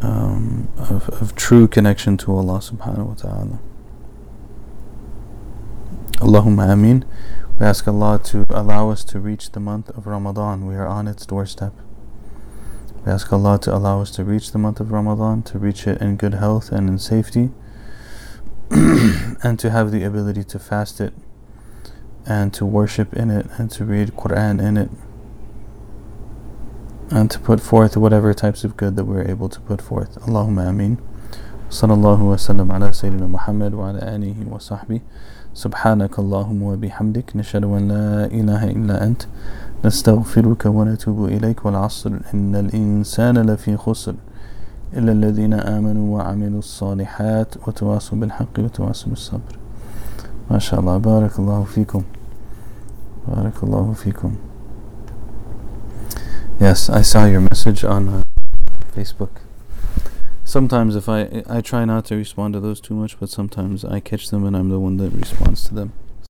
um, 0.00 0.68
of, 0.76 1.08
of 1.20 1.34
true 1.34 1.68
connection 1.68 2.16
to 2.18 2.34
Allah 2.34 2.58
subhanahu 2.58 3.06
wa 3.06 3.14
ta'ala. 3.14 3.60
Allahumma 6.18 6.72
ameen. 6.72 7.04
We 7.58 7.66
ask 7.66 7.86
Allah 7.86 8.20
to 8.24 8.44
allow 8.50 8.90
us 8.90 9.04
to 9.04 9.20
reach 9.20 9.50
the 9.52 9.60
month 9.60 9.90
of 9.90 10.06
Ramadan. 10.06 10.66
We 10.66 10.74
are 10.74 10.86
on 10.86 11.06
its 11.06 11.26
doorstep. 11.26 11.72
We 13.05 13.11
ask 13.11 13.31
Allah 13.31 13.59
to 13.59 13.75
allow 13.75 14.01
us 14.01 14.11
to 14.11 14.23
reach 14.23 14.51
the 14.51 14.57
month 14.57 14.79
of 14.79 14.91
Ramadan, 14.91 15.43
to 15.43 15.57
reach 15.57 15.87
it 15.87 16.01
in 16.01 16.17
good 16.17 16.35
health 16.35 16.71
and 16.71 16.89
in 16.89 16.99
safety, 16.99 17.51
and 18.69 19.57
to 19.59 19.69
have 19.69 19.91
the 19.91 20.03
ability 20.03 20.43
to 20.43 20.59
fast 20.59 20.99
it, 20.99 21.13
and 22.25 22.53
to 22.53 22.65
worship 22.65 23.13
in 23.13 23.29
it, 23.31 23.47
and 23.57 23.71
to 23.71 23.85
read 23.85 24.09
Quran 24.09 24.61
in 24.61 24.77
it, 24.77 24.89
and 27.09 27.31
to 27.31 27.39
put 27.39 27.61
forth 27.61 27.95
whatever 27.95 28.33
types 28.33 28.63
of 28.63 28.75
good 28.75 28.95
that 28.95 29.05
we're 29.05 29.27
able 29.27 29.49
to 29.49 29.61
put 29.61 29.81
forth. 29.81 30.15
Allahumma 30.25 30.67
ameen. 30.67 30.97
صلى 31.69 31.93
الله 31.93 32.23
وسلم 32.23 32.71
على 32.71 32.93
سيدنا 32.93 33.27
محمد 33.27 33.73
وعلى 33.73 33.99
آله 33.99 34.35
وصحبه 34.51 35.01
سبحانك 35.53 36.19
اللهم 36.19 36.63
وبحمدك 36.63 37.35
نشهد 37.35 37.63
أن 37.63 37.87
لا 37.87 38.25
إله 38.31 38.63
إلا 38.71 39.03
أنت 39.03 39.21
نستغفرك 39.84 40.66
ونتوب 40.66 41.24
إليك 41.24 41.66
والعصر 41.66 42.10
إن 42.34 42.56
الإنسان 42.56 43.38
لفي 43.38 43.76
خسر 43.76 44.14
إلا 44.96 45.12
الذين 45.12 45.54
آمنوا 45.54 46.16
وعملوا 46.16 46.58
الصالحات 46.58 47.68
وتواصوا 47.68 48.18
بالحق 48.18 48.58
وتواصوا 48.58 49.10
بالصبر 49.10 49.58
ما 50.50 50.58
شاء 50.58 50.80
الله 50.80 50.98
بارك 50.98 51.38
الله 51.38 51.64
فيكم 51.64 52.02
بارك 53.28 53.62
الله 53.62 53.92
فيكم 53.92 54.32
Yes, 56.60 56.88
I 56.88 57.02
saw 57.02 57.24
your 57.24 57.40
message 57.40 57.82
on 57.82 58.08
uh, 58.08 58.22
Facebook. 58.94 59.40
Sometimes 60.44 60.94
if 60.94 61.08
I 61.08 61.42
I 61.48 61.60
try 61.60 61.84
not 61.84 62.04
to 62.04 62.14
respond 62.14 62.54
to 62.54 62.60
those 62.60 62.80
too 62.80 62.94
much, 62.94 63.18
but 63.18 63.28
sometimes 63.30 63.84
I 63.84 63.98
catch 63.98 64.30
them 64.30 64.44
and 64.46 64.56
I'm 64.56 64.68
the 64.68 64.78
one 64.78 64.96
that 64.98 65.10
responds 65.10 65.64
to 65.64 65.74
them. 65.74 65.92